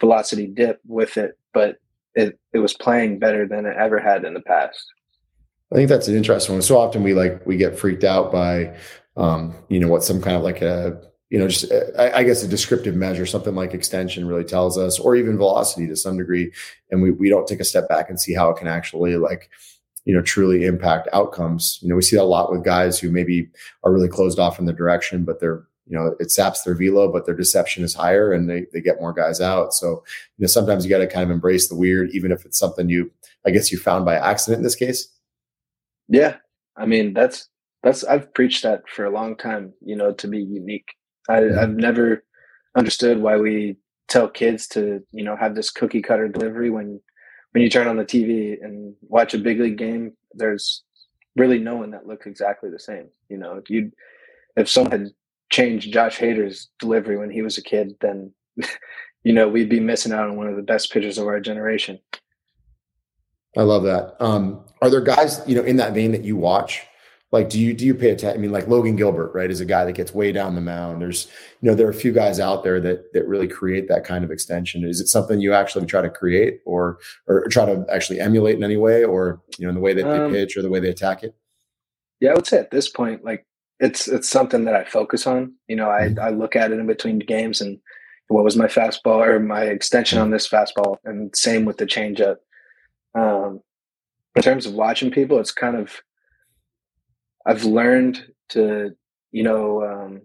velocity 0.00 0.46
dip 0.46 0.80
with 0.86 1.16
it, 1.16 1.38
but 1.52 1.78
it 2.14 2.38
it 2.52 2.58
was 2.58 2.74
playing 2.74 3.18
better 3.18 3.46
than 3.46 3.66
it 3.66 3.76
ever 3.76 3.98
had 3.98 4.24
in 4.24 4.34
the 4.34 4.40
past. 4.40 4.84
I 5.70 5.74
think 5.74 5.88
that's 5.88 6.08
an 6.08 6.16
interesting 6.16 6.54
one. 6.54 6.62
So 6.62 6.78
often 6.78 7.02
we 7.02 7.14
like 7.14 7.44
we 7.46 7.56
get 7.56 7.78
freaked 7.78 8.04
out 8.04 8.32
by, 8.32 8.74
um, 9.16 9.54
you 9.68 9.78
know, 9.78 9.88
what 9.88 10.02
some 10.02 10.22
kind 10.22 10.36
of 10.36 10.42
like 10.42 10.62
a 10.62 11.00
you 11.30 11.38
know 11.38 11.48
just 11.48 11.70
I, 11.98 12.10
I, 12.12 12.22
guess 12.22 12.42
a 12.42 12.48
descriptive 12.48 12.94
measure, 12.94 13.26
something 13.26 13.54
like 13.54 13.74
extension 13.74 14.26
really 14.26 14.44
tells 14.44 14.78
us, 14.78 14.98
or 14.98 15.14
even 15.14 15.36
velocity 15.36 15.86
to 15.86 15.96
some 15.96 16.16
degree, 16.16 16.52
and 16.90 17.02
we 17.02 17.10
we 17.10 17.28
don't 17.28 17.46
take 17.46 17.60
a 17.60 17.64
step 17.64 17.88
back 17.88 18.08
and 18.08 18.18
see 18.18 18.32
how 18.32 18.48
it 18.48 18.56
can 18.56 18.66
actually 18.68 19.16
like 19.16 19.50
you 20.08 20.14
know, 20.14 20.22
truly 20.22 20.64
impact 20.64 21.06
outcomes. 21.12 21.78
You 21.82 21.90
know, 21.90 21.94
we 21.94 22.00
see 22.00 22.16
that 22.16 22.22
a 22.22 22.24
lot 22.24 22.50
with 22.50 22.64
guys 22.64 22.98
who 22.98 23.10
maybe 23.10 23.50
are 23.84 23.92
really 23.92 24.08
closed 24.08 24.38
off 24.38 24.58
in 24.58 24.64
the 24.64 24.72
direction, 24.72 25.22
but 25.22 25.38
they're 25.38 25.64
you 25.86 25.96
know, 25.96 26.14
it 26.20 26.30
saps 26.30 26.62
their 26.62 26.74
velo, 26.74 27.10
but 27.10 27.24
their 27.24 27.34
deception 27.34 27.82
is 27.82 27.94
higher 27.94 28.30
and 28.30 28.48
they, 28.48 28.66
they 28.72 28.80
get 28.80 29.00
more 29.00 29.12
guys 29.12 29.40
out. 29.40 29.72
So, 29.72 30.04
you 30.36 30.42
know, 30.42 30.46
sometimes 30.46 30.84
you 30.84 30.90
got 30.90 30.98
to 30.98 31.06
kind 31.06 31.24
of 31.24 31.30
embrace 31.30 31.68
the 31.68 31.76
weird, 31.76 32.10
even 32.12 32.30
if 32.30 32.44
it's 32.44 32.58
something 32.58 32.90
you, 32.90 33.10
I 33.46 33.50
guess 33.50 33.72
you 33.72 33.78
found 33.78 34.04
by 34.04 34.16
accident 34.16 34.58
in 34.58 34.64
this 34.64 34.74
case. 34.74 35.08
Yeah. 36.06 36.36
I 36.76 36.84
mean, 36.84 37.14
that's, 37.14 37.48
that's, 37.82 38.04
I've 38.04 38.32
preached 38.34 38.64
that 38.64 38.82
for 38.86 39.06
a 39.06 39.10
long 39.10 39.34
time, 39.34 39.72
you 39.80 39.96
know, 39.96 40.12
to 40.12 40.28
be 40.28 40.38
unique. 40.38 40.92
I, 41.26 41.44
yeah. 41.44 41.62
I've 41.62 41.76
never 41.76 42.22
understood 42.76 43.22
why 43.22 43.38
we 43.38 43.78
tell 44.08 44.28
kids 44.28 44.66
to, 44.68 45.00
you 45.12 45.24
know, 45.24 45.36
have 45.36 45.54
this 45.54 45.70
cookie 45.70 46.02
cutter 46.02 46.28
delivery 46.28 46.68
when, 46.68 47.00
when 47.52 47.62
you 47.62 47.70
turn 47.70 47.88
on 47.88 47.96
the 47.96 48.04
TV 48.04 48.62
and 48.62 48.94
watch 49.02 49.34
a 49.34 49.38
big 49.38 49.60
league 49.60 49.78
game, 49.78 50.12
there's 50.32 50.82
really 51.36 51.58
no 51.58 51.76
one 51.76 51.90
that 51.92 52.06
looks 52.06 52.26
exactly 52.26 52.70
the 52.70 52.78
same. 52.78 53.08
You 53.28 53.38
know, 53.38 53.54
if 53.54 53.70
you, 53.70 53.92
if 54.56 54.68
someone 54.68 54.92
had 54.92 55.10
changed 55.50 55.92
Josh 55.92 56.18
Hader's 56.18 56.68
delivery 56.78 57.16
when 57.16 57.30
he 57.30 57.42
was 57.42 57.58
a 57.58 57.62
kid, 57.62 57.94
then 58.00 58.32
you 59.24 59.32
know 59.32 59.48
we'd 59.48 59.68
be 59.68 59.80
missing 59.80 60.12
out 60.12 60.28
on 60.28 60.36
one 60.36 60.48
of 60.48 60.56
the 60.56 60.62
best 60.62 60.92
pitchers 60.92 61.18
of 61.18 61.26
our 61.26 61.40
generation. 61.40 61.98
I 63.56 63.62
love 63.62 63.82
that. 63.84 64.16
Um, 64.20 64.64
are 64.82 64.90
there 64.90 65.00
guys 65.00 65.40
you 65.46 65.54
know 65.54 65.62
in 65.62 65.76
that 65.76 65.94
vein 65.94 66.12
that 66.12 66.24
you 66.24 66.36
watch? 66.36 66.82
Like, 67.30 67.50
do 67.50 67.60
you 67.60 67.74
do 67.74 67.84
you 67.84 67.94
pay 67.94 68.10
attention? 68.10 68.38
I 68.38 68.40
mean, 68.40 68.52
like 68.52 68.68
Logan 68.68 68.96
Gilbert, 68.96 69.32
right, 69.34 69.50
is 69.50 69.60
a 69.60 69.66
guy 69.66 69.84
that 69.84 69.92
gets 69.92 70.14
way 70.14 70.32
down 70.32 70.54
the 70.54 70.62
mound. 70.62 71.02
There's, 71.02 71.26
you 71.60 71.68
know, 71.68 71.74
there 71.74 71.86
are 71.86 71.90
a 71.90 71.94
few 71.94 72.10
guys 72.10 72.40
out 72.40 72.64
there 72.64 72.80
that 72.80 73.12
that 73.12 73.28
really 73.28 73.46
create 73.46 73.86
that 73.88 74.04
kind 74.04 74.24
of 74.24 74.30
extension. 74.30 74.82
Is 74.82 74.98
it 74.98 75.08
something 75.08 75.38
you 75.38 75.52
actually 75.52 75.84
try 75.84 76.00
to 76.00 76.08
create, 76.08 76.60
or 76.64 76.98
or 77.26 77.46
try 77.48 77.66
to 77.66 77.84
actually 77.92 78.20
emulate 78.20 78.56
in 78.56 78.64
any 78.64 78.78
way, 78.78 79.04
or 79.04 79.42
you 79.58 79.64
know, 79.64 79.68
in 79.68 79.74
the 79.74 79.80
way 79.80 79.92
that 79.92 80.08
um, 80.08 80.32
they 80.32 80.38
pitch 80.38 80.56
or 80.56 80.62
the 80.62 80.70
way 80.70 80.80
they 80.80 80.88
attack 80.88 81.22
it? 81.22 81.34
Yeah, 82.20 82.30
I 82.30 82.34
would 82.34 82.46
say 82.46 82.58
at 82.58 82.70
this 82.70 82.88
point, 82.88 83.24
like 83.24 83.46
it's 83.78 84.08
it's 84.08 84.28
something 84.28 84.64
that 84.64 84.74
I 84.74 84.84
focus 84.84 85.26
on. 85.26 85.52
You 85.68 85.76
know, 85.76 85.90
I 85.90 86.08
mm-hmm. 86.08 86.20
I 86.20 86.30
look 86.30 86.56
at 86.56 86.72
it 86.72 86.80
in 86.80 86.86
between 86.86 87.18
games 87.18 87.60
and 87.60 87.78
what 88.28 88.44
was 88.44 88.56
my 88.56 88.66
fastball 88.66 89.26
or 89.26 89.38
my 89.38 89.64
extension 89.64 90.18
on 90.18 90.30
this 90.30 90.48
fastball, 90.48 90.96
and 91.04 91.36
same 91.36 91.66
with 91.66 91.76
the 91.76 91.86
changeup. 91.86 92.36
Um, 93.14 93.60
in 94.34 94.42
terms 94.42 94.64
of 94.64 94.72
watching 94.72 95.10
people, 95.10 95.38
it's 95.38 95.52
kind 95.52 95.76
of 95.76 96.00
I've 97.48 97.64
learned 97.64 98.22
to 98.50 98.94
you 99.32 99.42
know 99.42 99.82
um, 99.82 100.22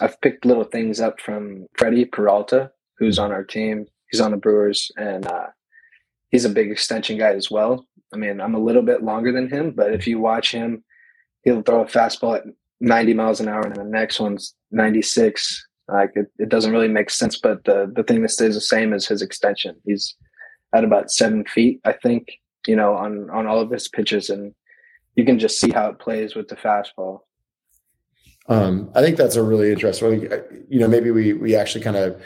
I've 0.00 0.20
picked 0.20 0.44
little 0.44 0.64
things 0.64 1.00
up 1.00 1.20
from 1.20 1.66
Freddie 1.78 2.04
Peralta, 2.04 2.70
who's 2.98 3.18
on 3.18 3.32
our 3.32 3.44
team. 3.44 3.86
He's 4.10 4.20
on 4.20 4.32
the 4.32 4.36
Brewers, 4.36 4.92
and 4.98 5.26
uh, 5.26 5.46
he's 6.30 6.44
a 6.44 6.50
big 6.50 6.70
extension 6.70 7.16
guy 7.16 7.32
as 7.32 7.50
well. 7.50 7.86
I 8.12 8.16
mean, 8.16 8.40
I'm 8.40 8.54
a 8.54 8.60
little 8.60 8.82
bit 8.82 9.02
longer 9.02 9.32
than 9.32 9.48
him, 9.48 9.70
but 9.72 9.94
if 9.94 10.06
you 10.06 10.18
watch 10.18 10.52
him 10.52 10.84
he'll 11.44 11.62
throw 11.62 11.82
a 11.82 11.86
fastball 11.86 12.36
at 12.36 12.44
90 12.80 13.14
miles 13.14 13.40
an 13.40 13.48
hour 13.48 13.62
and 13.62 13.76
the 13.76 13.84
next 13.84 14.18
one's 14.18 14.54
96 14.72 15.66
like 15.88 16.12
it, 16.14 16.26
it 16.38 16.48
doesn't 16.48 16.72
really 16.72 16.88
make 16.88 17.10
sense 17.10 17.38
but 17.38 17.62
the 17.64 17.90
the 17.94 18.02
thing 18.02 18.22
that 18.22 18.30
stays 18.30 18.54
the 18.54 18.60
same 18.60 18.92
is 18.92 19.06
his 19.06 19.22
extension 19.22 19.76
he's 19.84 20.16
at 20.74 20.84
about 20.84 21.10
seven 21.10 21.44
feet 21.44 21.80
i 21.84 21.92
think 21.92 22.32
you 22.66 22.74
know 22.74 22.94
on 22.94 23.30
on 23.30 23.46
all 23.46 23.60
of 23.60 23.70
his 23.70 23.88
pitches 23.88 24.28
and 24.28 24.54
you 25.16 25.24
can 25.24 25.38
just 25.38 25.60
see 25.60 25.70
how 25.70 25.88
it 25.88 25.98
plays 25.98 26.34
with 26.34 26.48
the 26.48 26.56
fastball 26.56 27.20
um, 28.48 28.90
I 28.94 29.00
think 29.00 29.16
that's 29.16 29.36
a 29.36 29.42
really 29.42 29.72
interesting. 29.72 30.28
One. 30.28 30.44
You 30.68 30.80
know, 30.80 30.88
maybe 30.88 31.10
we 31.10 31.32
we 31.32 31.56
actually 31.56 31.82
kind 31.82 31.96
of 31.96 32.20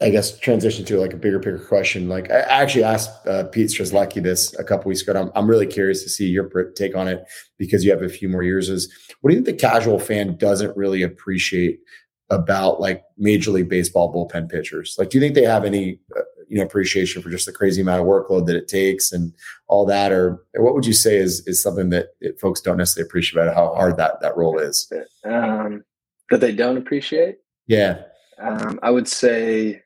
I 0.00 0.10
guess 0.10 0.38
transition 0.38 0.84
to 0.86 0.98
like 0.98 1.14
a 1.14 1.16
bigger 1.16 1.38
picture 1.38 1.64
question. 1.64 2.08
Like 2.08 2.30
I 2.30 2.40
actually 2.40 2.84
asked 2.84 3.26
uh, 3.26 3.44
Pete 3.44 3.68
Strzelecki 3.68 4.22
this 4.22 4.58
a 4.58 4.64
couple 4.64 4.88
weeks 4.90 5.02
ago. 5.02 5.18
I'm, 5.18 5.30
I'm 5.34 5.48
really 5.48 5.66
curious 5.66 6.02
to 6.02 6.10
see 6.10 6.26
your 6.26 6.48
take 6.72 6.94
on 6.94 7.08
it 7.08 7.24
because 7.58 7.82
you 7.82 7.90
have 7.90 8.02
a 8.02 8.08
few 8.08 8.28
more 8.28 8.42
years. 8.42 8.68
Is 8.68 8.92
what 9.20 9.30
do 9.30 9.36
you 9.36 9.42
think 9.42 9.58
the 9.58 9.66
casual 9.66 9.98
fan 9.98 10.36
doesn't 10.36 10.76
really 10.76 11.02
appreciate 11.02 11.80
about 12.28 12.80
like 12.80 13.04
Major 13.16 13.52
League 13.52 13.70
Baseball 13.70 14.12
bullpen 14.12 14.50
pitchers? 14.50 14.96
Like, 14.98 15.08
do 15.08 15.16
you 15.16 15.22
think 15.22 15.34
they 15.34 15.44
have 15.44 15.64
any 15.64 15.98
uh, 16.14 16.22
you 16.48 16.58
know 16.58 16.64
appreciation 16.64 17.22
for 17.22 17.30
just 17.30 17.46
the 17.46 17.52
crazy 17.52 17.80
amount 17.80 18.00
of 18.00 18.06
workload 18.06 18.46
that 18.46 18.56
it 18.56 18.68
takes 18.68 19.12
and 19.12 19.32
all 19.68 19.86
that, 19.86 20.12
or, 20.12 20.42
what 20.54 20.74
would 20.74 20.86
you 20.86 20.92
say 20.92 21.16
is 21.16 21.46
is 21.46 21.62
something 21.62 21.90
that 21.90 22.08
it, 22.20 22.38
folks 22.40 22.60
don't 22.60 22.76
necessarily 22.76 23.08
appreciate 23.08 23.40
about 23.40 23.54
how 23.54 23.74
hard 23.74 23.96
that 23.96 24.20
that 24.20 24.36
role 24.36 24.58
is? 24.58 24.90
Um, 25.24 25.84
that 26.30 26.40
they 26.40 26.52
don't 26.52 26.76
appreciate. 26.76 27.36
Yeah. 27.66 28.02
Um, 28.38 28.78
I 28.82 28.90
would 28.90 29.08
say 29.08 29.82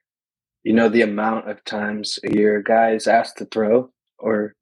you 0.62 0.73
know 0.73 0.88
the 0.88 1.03
amount 1.03 1.49
of 1.49 1.64
times 1.64 2.18
a 2.25 2.35
year 2.35 2.59
a 2.59 2.64
guy 2.64 2.92
is 2.92 3.07
asked 3.07 3.38
to 3.38 3.46
throw 3.46 3.90
or 4.18 4.55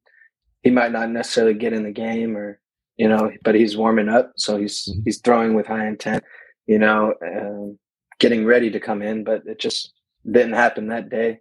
he 0.63 0.71
might 0.71 0.93
not 0.93 1.11
necessarily 1.11 1.55
get 1.55 1.73
in 1.73 1.83
the 1.83 1.91
game 1.91 2.37
or 2.37 2.61
you 2.97 3.09
know 3.09 3.31
but 3.43 3.55
he's 3.55 3.77
warming 3.77 4.09
up 4.09 4.33
so 4.37 4.57
he's 4.57 4.89
mm-hmm. 4.89 5.01
he's 5.05 5.21
throwing 5.21 5.55
with 5.55 5.67
high 5.67 5.87
intent 5.87 6.23
you 6.67 6.79
know 6.79 7.15
um, 7.27 7.79
getting 8.19 8.45
ready 8.45 8.71
to 8.71 8.81
come 8.81 9.03
in 9.03 9.25
but 9.25 9.43
it 9.47 9.59
just 9.59 9.93
didn't 10.31 10.53
happen 10.53 10.89
that 10.89 11.09
day 11.09 11.41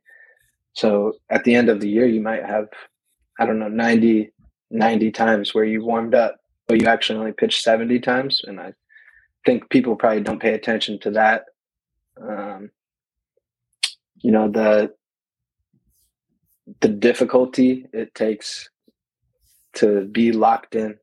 so 0.77 1.13
at 1.31 1.43
the 1.43 1.55
end 1.55 1.69
of 1.69 1.79
the 1.79 1.89
year 1.89 2.05
you 2.05 2.21
might 2.21 2.45
have 2.45 2.67
i 3.39 3.45
don't 3.45 3.59
know 3.59 3.67
90 3.67 4.31
90 4.69 5.11
times 5.11 5.53
where 5.53 5.63
you 5.63 5.83
warmed 5.83 6.13
up 6.13 6.37
but 6.67 6.79
you 6.79 6.87
actually 6.87 7.19
only 7.19 7.31
pitched 7.31 7.63
70 7.63 7.99
times 7.99 8.41
and 8.45 8.59
i 8.59 8.73
think 9.45 9.69
people 9.69 9.95
probably 9.95 10.21
don't 10.21 10.41
pay 10.41 10.53
attention 10.53 10.99
to 10.99 11.11
that 11.11 11.45
um, 12.21 12.69
you 14.21 14.31
know 14.31 14.49
the 14.49 14.93
the 16.81 16.89
difficulty 16.89 17.85
it 17.93 18.13
takes 18.13 18.69
to 19.73 20.05
be 20.05 20.31
locked 20.31 20.75
in 20.75 20.97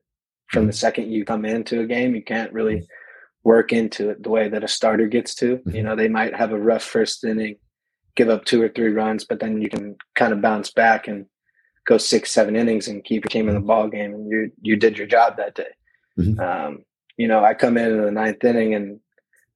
from 0.47 0.67
the 0.67 0.71
mm-hmm. 0.71 0.75
second 0.75 1.11
you 1.11 1.25
come 1.25 1.43
into 1.43 1.81
a 1.81 1.87
game 1.87 2.15
you 2.15 2.23
can't 2.23 2.53
really 2.53 2.85
work 3.43 3.73
into 3.73 4.09
it 4.09 4.21
the 4.21 4.29
way 4.29 4.47
that 4.47 4.63
a 4.63 4.67
starter 4.67 5.07
gets 5.07 5.33
to 5.35 5.47
you 5.47 5.57
mm-hmm. 5.57 5.85
know 5.85 5.95
they 5.95 6.09
might 6.09 6.35
have 6.35 6.51
a 6.51 6.59
rough 6.59 6.83
first 6.83 7.23
inning 7.23 7.55
give 8.15 8.29
up 8.29 8.45
two 8.45 8.61
or 8.61 8.69
three 8.69 8.89
runs 8.89 9.25
but 9.25 9.39
then 9.39 9.61
you 9.61 9.69
can 9.69 9.95
kind 10.15 10.33
of 10.33 10.41
bounce 10.41 10.71
back 10.71 11.07
and 11.07 11.25
go 11.85 11.97
six 11.97 12.31
seven 12.31 12.55
innings 12.55 12.87
and 12.87 13.03
keep 13.03 13.23
your 13.23 13.29
team 13.29 13.47
in 13.47 13.55
the 13.55 13.61
ball 13.61 13.87
game 13.87 14.13
and 14.13 14.29
you 14.29 14.51
you 14.61 14.75
did 14.75 14.97
your 14.97 15.07
job 15.07 15.37
that 15.37 15.55
day 15.55 15.73
mm-hmm. 16.17 16.39
um, 16.39 16.83
you 17.17 17.27
know 17.27 17.43
i 17.43 17.53
come 17.53 17.77
in 17.77 17.91
in 17.91 18.01
the 18.01 18.11
ninth 18.11 18.43
inning 18.43 18.73
and 18.73 18.99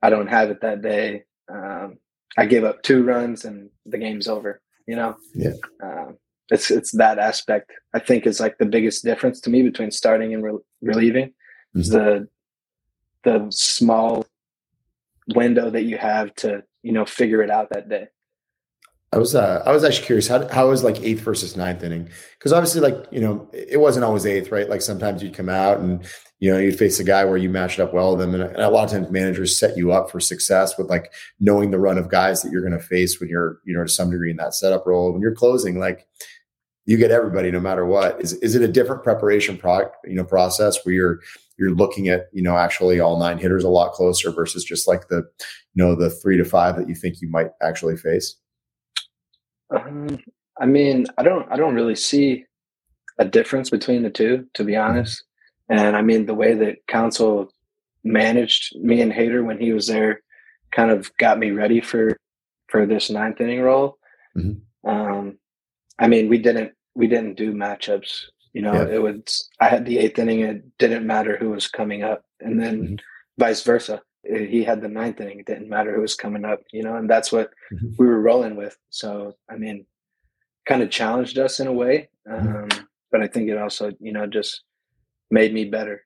i 0.02 0.10
don't 0.10 0.28
have 0.28 0.50
it 0.50 0.62
that 0.62 0.82
day 0.82 1.24
um, 1.52 1.98
I 2.38 2.46
give 2.46 2.64
up 2.64 2.82
two 2.84 3.04
runs 3.04 3.46
and 3.46 3.70
the 3.86 3.98
game's 3.98 4.28
over. 4.28 4.62
You 4.88 4.96
know, 4.96 5.18
yeah. 5.36 5.54
Um, 5.84 6.18
it's 6.50 6.72
it's 6.72 6.92
that 6.94 7.20
aspect 7.20 7.72
I 7.94 8.00
think 8.00 8.26
is 8.26 8.40
like 8.40 8.58
the 8.58 8.66
biggest 8.66 9.04
difference 9.04 9.40
to 9.42 9.50
me 9.50 9.62
between 9.62 9.92
starting 9.92 10.34
and 10.34 10.44
re- 10.44 10.60
relieving. 10.82 11.28
Mm-hmm. 11.28 11.80
Is 11.82 11.90
the 11.90 12.28
the 13.24 13.48
small 13.52 14.26
window 15.36 15.70
that 15.70 15.84
you 15.84 15.98
have 15.98 16.34
to 16.36 16.64
you 16.82 16.92
know 16.92 17.06
figure 17.06 17.44
it 17.44 17.52
out 17.52 17.70
that 17.72 17.90
day. 17.90 18.08
I 19.12 19.18
was 19.18 19.34
uh, 19.36 19.64
I 19.66 19.72
was 19.72 19.84
actually 19.84 20.06
curious 20.06 20.28
how 20.28 20.48
how 20.50 20.70
was 20.70 20.84
like 20.84 21.02
eighth 21.02 21.22
versus 21.22 21.58
ninth 21.58 21.84
inning 21.84 22.10
because 22.38 22.54
obviously 22.54 22.82
like 22.82 23.06
you 23.12 23.22
know 23.22 23.50
it 23.54 23.80
wasn't 23.80 24.06
always 24.06 24.26
eighth 24.26 24.52
right 24.52 24.70
like 24.70 24.82
sometimes 24.82 25.24
you'd 25.24 25.34
come 25.34 25.50
out 25.50 25.80
and 25.80 26.06
you 26.40 26.52
know, 26.52 26.58
you'd 26.58 26.78
face 26.78 27.00
a 27.00 27.04
guy 27.04 27.26
where 27.26 27.38
you 27.38 27.50
matched 27.50 27.80
up 27.80 27.94
well 27.94 28.16
with 28.16 28.20
them. 28.20 28.34
And, 28.34 28.44
and 28.44 28.62
a 28.62 28.70
lot 28.70 28.86
of 28.86 28.92
times 28.92 29.12
managers 29.12 29.60
set 29.60 29.78
you 29.78 29.92
up 29.92 30.10
for 30.10 30.20
success 30.20 30.78
with 30.78 30.90
like 30.90 31.12
knowing 31.40 31.72
the 31.72 31.80
run 31.80 31.98
of 31.98 32.10
guys 32.10 32.42
that 32.42 32.52
you're 32.52 32.62
going 32.62 32.80
to 32.80 32.80
face 32.80 33.20
when 33.20 33.30
you're, 33.30 33.60
you 33.66 33.76
know, 33.76 33.84
to 33.84 33.90
some 33.90 34.10
degree 34.10 34.32
in 34.32 34.38
that 34.38 34.54
setup 34.54 34.86
role. 34.86 35.12
When 35.12 35.22
you're 35.22 35.36
closing, 35.36 35.80
like 35.80 36.08
you 36.86 36.98
get 36.98 37.12
everybody 37.12 37.52
no 37.52 37.60
matter 37.60 37.86
what. 37.86 38.22
Is 38.22 38.34
is 38.34 38.56
it 38.56 38.62
a 38.62 38.72
different 38.72 39.04
preparation 39.04 39.58
product, 39.58 39.98
you 40.06 40.16
know, 40.16 40.24
process 40.24 40.84
where 40.86 40.96
you're 40.96 41.20
you're 41.58 41.76
looking 41.76 42.08
at, 42.08 42.28
you 42.32 42.42
know, 42.42 42.56
actually 42.56 43.02
all 43.02 43.20
nine 43.20 43.38
hitters 43.38 43.66
a 43.66 43.70
lot 43.70 43.92
closer 43.92 44.32
versus 44.32 44.64
just 44.64 44.88
like 44.88 45.10
the, 45.10 45.18
you 45.18 45.84
know, 45.84 45.94
the 45.94 46.10
three 46.10 46.38
to 46.38 46.46
five 46.46 46.78
that 46.78 46.88
you 46.88 46.96
think 46.96 47.22
you 47.22 47.30
might 47.30 47.50
actually 47.62 47.98
face? 47.98 48.36
Um, 49.72 50.20
I 50.60 50.66
mean, 50.66 51.06
I 51.18 51.24
don't 51.24 51.50
I 51.52 51.58
don't 51.58 51.76
really 51.76 51.96
see 51.96 52.46
a 53.18 53.26
difference 53.26 53.70
between 53.70 54.04
the 54.04 54.10
two, 54.10 54.48
to 54.56 54.64
be 54.64 54.74
mm-hmm. 54.74 54.90
honest. 54.92 55.24
And 55.70 55.96
I 55.96 56.02
mean, 56.02 56.26
the 56.26 56.34
way 56.34 56.54
that 56.56 56.88
Counsell 56.88 57.52
managed 58.04 58.76
me 58.78 59.02
and 59.02 59.12
Hader 59.12 59.46
when 59.46 59.60
he 59.60 59.74
was 59.74 59.88
there 59.88 60.22
kind 60.72 60.92
of 60.92 61.16
got 61.18 61.38
me 61.38 61.52
ready 61.52 61.82
for 61.82 62.18
for 62.68 62.86
this 62.86 63.10
ninth 63.10 63.42
inning 63.42 63.62
role. 63.62 63.98
Mm-hmm. 64.38 64.90
Um, 64.90 65.38
I 66.00 66.08
mean, 66.08 66.30
we 66.30 66.38
didn't 66.38 66.74
we 66.96 67.08
didn't 67.08 67.36
do 67.36 67.54
matchups. 67.54 68.26
You 68.54 68.64
know, 68.64 68.74
yeah. 68.74 68.96
it 68.96 69.02
was 69.02 69.50
I 69.60 69.70
had 69.70 69.86
the 69.86 70.00
eighth 70.00 70.18
inning. 70.18 70.40
It 70.42 70.78
didn't 70.78 71.06
matter 71.06 71.38
who 71.38 71.52
was 71.52 71.68
coming 71.68 72.04
up, 72.04 72.24
and 72.40 72.60
then 72.60 72.82
mm-hmm. 72.82 72.96
vice 73.38 73.64
versa. 73.64 74.02
He 74.24 74.64
had 74.64 74.82
the 74.82 74.90
ninth 74.90 75.22
inning. 75.22 75.40
It 75.40 75.46
didn't 75.46 75.70
matter 75.70 75.94
who 75.94 76.02
was 76.02 76.16
coming 76.16 76.46
up. 76.46 76.62
You 76.72 76.84
know, 76.84 76.96
and 76.96 77.10
that's 77.10 77.32
what 77.32 77.52
mm-hmm. 77.74 77.90
we 77.98 78.08
were 78.08 78.22
rolling 78.22 78.56
with. 78.56 78.78
So, 78.90 79.36
I 79.50 79.56
mean, 79.56 79.86
kind 80.68 80.84
of 80.84 80.90
challenged 80.90 81.38
us 81.38 81.60
in 81.60 81.68
a 81.68 81.74
way. 81.74 82.10
Mm-hmm. 82.30 82.78
Um, 82.78 82.88
but 83.12 83.22
I 83.22 83.28
think 83.28 83.50
it 83.50 83.58
also, 83.58 83.92
you 84.00 84.12
know, 84.12 84.28
just 84.28 84.62
made 85.32 85.54
me 85.54 85.66
better. 85.66 86.04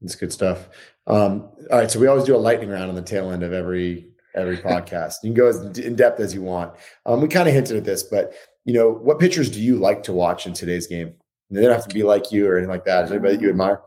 That's 0.00 0.16
good 0.16 0.32
stuff. 0.32 0.68
Um, 1.06 1.48
all 1.70 1.78
right, 1.78 1.90
so 1.90 1.98
we 1.98 2.06
always 2.06 2.24
do 2.24 2.36
a 2.36 2.38
lightning 2.38 2.70
round 2.70 2.88
on 2.88 2.94
the 2.94 3.02
tail 3.02 3.30
end 3.30 3.42
of 3.42 3.52
every 3.52 4.08
every 4.34 4.56
podcast. 4.70 5.16
You 5.22 5.30
can 5.30 5.34
go 5.34 5.48
as 5.48 5.78
in 5.78 5.96
depth 5.96 6.20
as 6.20 6.34
you 6.34 6.42
want. 6.42 6.74
Um, 7.06 7.20
we 7.20 7.28
kind 7.28 7.48
of 7.48 7.54
hinted 7.54 7.76
at 7.76 7.84
this, 7.84 8.02
but 8.02 8.34
you 8.64 8.72
know, 8.72 8.90
what 8.90 9.18
pitchers 9.18 9.50
do 9.50 9.60
you 9.60 9.76
like 9.76 10.02
to 10.04 10.12
watch 10.12 10.46
in 10.46 10.54
today's 10.54 10.86
game? 10.86 11.14
They 11.50 11.60
don't 11.60 11.72
have 11.72 11.86
to 11.86 11.94
be 11.94 12.02
like 12.02 12.32
you 12.32 12.46
or 12.48 12.56
anything 12.56 12.70
like 12.70 12.84
that. 12.86 13.04
Is 13.04 13.10
anybody 13.10 13.36
that 13.36 13.42
you 13.42 13.50
admire? 13.50 13.82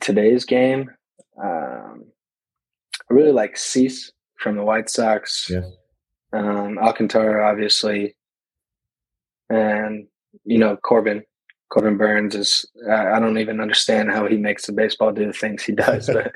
today's 0.00 0.44
game, 0.44 0.90
um, 1.42 1.63
I 3.10 3.14
really 3.14 3.32
like 3.32 3.56
Cease 3.56 4.12
from 4.38 4.56
the 4.56 4.64
White 4.64 4.88
Sox. 4.88 5.50
Yeah. 5.50 5.62
Um, 6.32 6.78
Alcantara, 6.78 7.48
obviously, 7.48 8.16
and 9.48 10.06
you 10.44 10.58
know 10.58 10.76
Corbin. 10.76 11.22
Corbin 11.70 11.96
Burnes 11.96 12.34
is. 12.34 12.66
I 12.90 13.18
don't 13.18 13.38
even 13.38 13.60
understand 13.60 14.10
how 14.10 14.26
he 14.26 14.36
makes 14.36 14.66
the 14.66 14.72
baseball 14.72 15.12
do 15.12 15.26
the 15.26 15.32
things 15.32 15.62
he 15.62 15.72
does, 15.72 16.06
but 16.12 16.34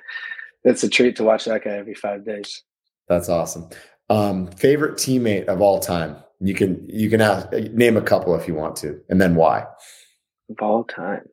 it's 0.64 0.83
a 0.83 0.88
treat 0.88 1.16
to 1.16 1.24
watch 1.24 1.44
that 1.44 1.64
guy 1.64 1.72
every 1.72 1.94
five 1.94 2.24
days. 2.24 2.62
That's 3.09 3.28
awesome. 3.28 3.68
Um, 4.11 4.46
favorite 4.48 4.94
teammate 4.94 5.46
of 5.46 5.61
all 5.61 5.81
time? 5.81 6.16
You 6.40 6.54
can 6.54 6.87
you 6.88 7.11
can 7.11 7.20
ask, 7.20 7.50
name 7.52 7.96
a 7.96 8.02
couple 8.02 8.35
if 8.37 8.46
you 8.46 8.54
want 8.54 8.76
to, 8.76 9.00
and 9.09 9.20
then 9.20 9.35
why. 9.35 9.66
Of 10.50 10.57
all 10.61 10.85
time, 10.85 11.28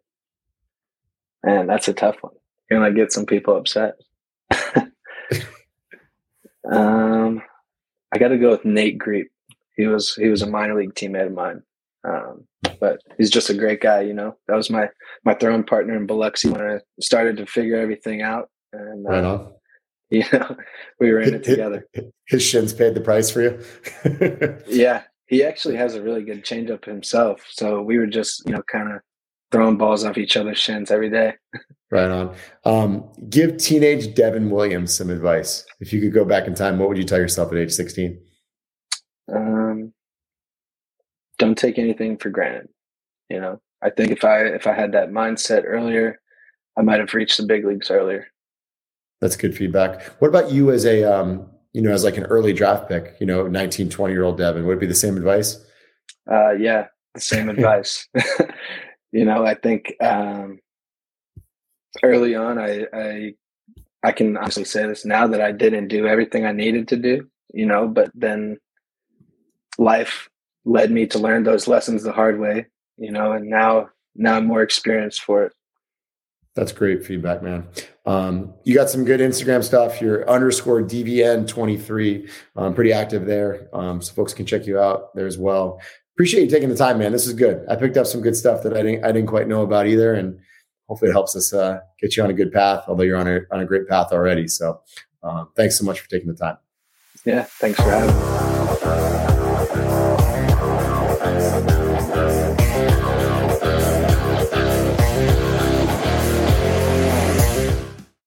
man, 1.44 1.68
that's 1.68 1.88
a 1.88 1.94
tough 1.94 2.18
one. 2.22 2.34
You're 2.70 2.80
gonna 2.80 2.94
get 2.94 3.12
some 3.12 3.26
people 3.26 3.56
upset. 3.56 3.94
um, 6.72 7.42
I 8.14 8.18
got 8.18 8.30
to 8.30 8.38
go 8.38 8.52
with 8.52 8.66
Nate 8.66 8.98
Griep. 8.98 9.26
He 9.76 9.88
was 9.88 10.16
he 10.16 10.30
was 10.30 10.42
a 10.42 10.50
minor 10.50 10.80
league 10.80 10.94
teammate 10.94 11.28
of 11.28 11.34
mine, 11.34 11.62
um, 12.08 12.46
but 12.80 13.02
he's 13.18 13.30
just 13.30 13.50
a 13.50 13.54
great 13.54 13.82
guy. 13.82 14.02
You 14.02 14.14
know, 14.14 14.36
that 14.48 14.56
was 14.56 14.70
my 14.70 14.90
my 15.26 15.34
throwing 15.34 15.64
partner 15.64 15.96
in 15.96 16.08
Biloxi 16.08 16.50
when 16.50 16.62
I 16.62 16.80
started 17.02 17.38
to 17.38 17.46
figure 17.46 17.78
everything 17.78 18.22
out. 18.22 18.50
And 18.72 19.06
uh, 19.06 19.10
right 19.10 19.24
on. 19.24 19.52
You 20.12 20.24
know, 20.32 20.56
we 21.00 21.12
were 21.12 21.20
in 21.20 21.34
it 21.34 21.44
together. 21.44 21.88
His 22.28 22.44
shins 22.44 22.74
paid 22.74 22.94
the 22.94 23.02
price 23.02 23.32
for 23.32 23.42
you. 23.42 24.62
yeah, 24.68 25.02
he 25.26 25.44
actually 25.44 25.78
has 25.78 25.96
a 25.96 26.02
really 26.02 26.24
good 26.24 26.46
changeup 26.46 26.86
himself. 26.86 27.44
So 27.50 27.82
we 27.82 27.98
were 27.98 28.06
just 28.06 28.46
you 28.46 28.54
know 28.54 28.62
kind 28.72 28.94
of 28.94 29.02
throwing 29.56 29.78
balls 29.78 30.04
off 30.04 30.18
each 30.18 30.36
other's 30.36 30.58
shins 30.58 30.92
every 30.92 31.10
day. 31.10 31.34
Right 31.90 32.12
on. 32.12 32.36
Um, 32.66 33.06
give 33.30 33.56
teenage 33.56 34.14
Devin 34.14 34.50
Williams 34.50 34.94
some 34.94 35.10
advice. 35.10 35.66
If 35.80 35.94
you 35.94 36.02
could 36.02 36.14
go 36.14 36.26
back 36.26 36.46
in 36.46 36.54
time, 36.54 36.78
what 36.78 36.90
would 36.90 36.98
you 36.98 37.06
tell 37.06 37.20
yourself 37.20 37.54
at 37.54 37.58
age 37.58 37.72
16? 37.72 38.20
Um, 39.34 39.94
don't 41.38 41.58
take 41.58 41.80
anything 41.80 42.18
for 42.18 42.30
granted. 42.30 42.68
You 43.30 43.40
know, 43.40 43.62
I 43.82 43.92
think 43.92 44.12
if 44.12 44.26
I 44.26 44.42
if 44.42 44.68
I 44.68 44.74
had 44.74 44.92
that 44.92 45.10
mindset 45.10 45.64
earlier, 45.66 46.20
I 46.78 46.82
might 46.82 47.00
have 47.00 47.14
reached 47.14 47.38
the 47.38 47.46
big 47.46 47.66
leagues 47.66 47.90
earlier. 47.90 48.28
That's 49.22 49.38
good 49.38 49.56
feedback. 49.56 50.04
What 50.20 50.28
about 50.28 50.52
you 50.52 50.72
as 50.72 50.86
a 50.86 51.04
um, 51.04 51.50
you 51.72 51.82
know, 51.82 51.94
as 51.94 52.04
like 52.04 52.18
an 52.18 52.26
early 52.26 52.52
draft 52.52 52.90
pick, 52.90 53.16
you 53.22 53.26
know, 53.26 53.48
19, 53.48 53.90
20 53.90 54.14
year 54.14 54.24
old 54.24 54.38
Devin? 54.38 54.66
Would 54.66 54.78
it 54.78 54.82
be 54.82 54.86
the 54.86 54.94
same 54.94 55.16
advice? 55.16 55.64
Uh 56.30 56.52
yeah, 56.52 56.88
the 57.14 57.22
same 57.22 57.48
advice. 57.56 58.06
you 59.16 59.24
know, 59.24 59.46
I 59.46 59.56
think 59.56 59.96
um 60.02 60.60
early 62.04 62.36
on 62.36 62.60
I 62.60 62.86
I 62.94 63.34
I 64.04 64.12
can 64.12 64.36
honestly 64.36 64.66
say 64.66 64.86
this 64.86 65.06
now 65.06 65.26
that 65.28 65.40
I 65.40 65.54
didn't 65.54 65.88
do 65.88 66.06
everything 66.06 66.46
I 66.46 66.52
needed 66.52 66.90
to 66.90 66.98
do, 66.98 67.30
you 67.54 67.66
know, 67.66 67.88
but 67.88 68.12
then 68.14 68.58
life 69.78 70.30
led 70.66 70.92
me 70.92 71.08
to 71.08 71.18
learn 71.18 71.44
those 71.44 71.66
lessons 71.66 72.04
the 72.04 72.12
hard 72.12 72.40
way, 72.42 72.66
you 72.98 73.12
know, 73.12 73.32
and 73.32 73.50
now 73.50 73.88
now 74.16 74.36
I'm 74.36 74.48
more 74.48 74.62
experienced 74.62 75.22
for 75.22 75.46
it. 75.46 75.54
That's 76.54 76.74
great 76.74 77.06
feedback, 77.06 77.42
man. 77.42 77.68
Um, 78.06 78.54
you 78.66 78.76
got 78.76 78.90
some 78.90 79.06
good 79.06 79.22
Instagram 79.22 79.64
stuff. 79.64 80.02
You're 80.02 80.30
underscore 80.30 80.82
DVN23. 80.82 82.30
I'm 82.58 82.74
pretty 82.74 82.92
active 82.92 83.26
there. 83.26 83.70
Um, 83.74 84.02
so 84.02 84.14
folks 84.14 84.34
can 84.34 84.46
check 84.46 84.66
you 84.66 84.78
out 84.78 85.16
there 85.16 85.28
as 85.28 85.38
well. 85.38 85.82
Appreciate 86.16 86.44
you 86.44 86.50
taking 86.50 86.70
the 86.70 86.78
time, 86.78 86.98
man. 86.98 87.12
This 87.12 87.28
is 87.28 87.34
good. 87.34 87.66
I 87.70 87.76
picked 87.76 87.98
up 87.98 88.08
some 88.08 88.22
good 88.22 88.38
stuff 88.38 88.64
that 88.64 88.76
I 88.76 88.82
didn't 88.82 89.04
I 89.04 89.12
didn't 89.12 89.28
quite 89.28 89.50
know 89.50 89.64
about 89.64 89.86
either. 89.86 90.14
And 90.14 90.40
hopefully 90.88 91.10
it 91.12 91.14
helps 91.14 91.36
us 91.36 91.54
uh, 91.54 91.82
get 92.00 92.16
you 92.16 92.24
on 92.24 92.30
a 92.30 92.34
good 92.34 92.54
path, 92.54 92.86
although 92.88 93.04
you're 93.04 93.18
on 93.18 93.28
a 93.28 93.42
on 93.52 93.60
a 93.60 93.66
great 93.66 93.88
path 93.90 94.14
already. 94.14 94.48
So 94.48 94.82
um, 95.24 95.50
thanks 95.58 95.78
so 95.78 95.84
much 95.84 96.00
for 96.00 96.10
taking 96.10 96.30
the 96.30 96.36
time. 96.36 96.58
Yeah, 97.26 97.44
thanks 97.44 97.78
for 97.82 97.90
having 97.90 99.30
me. 99.30 99.35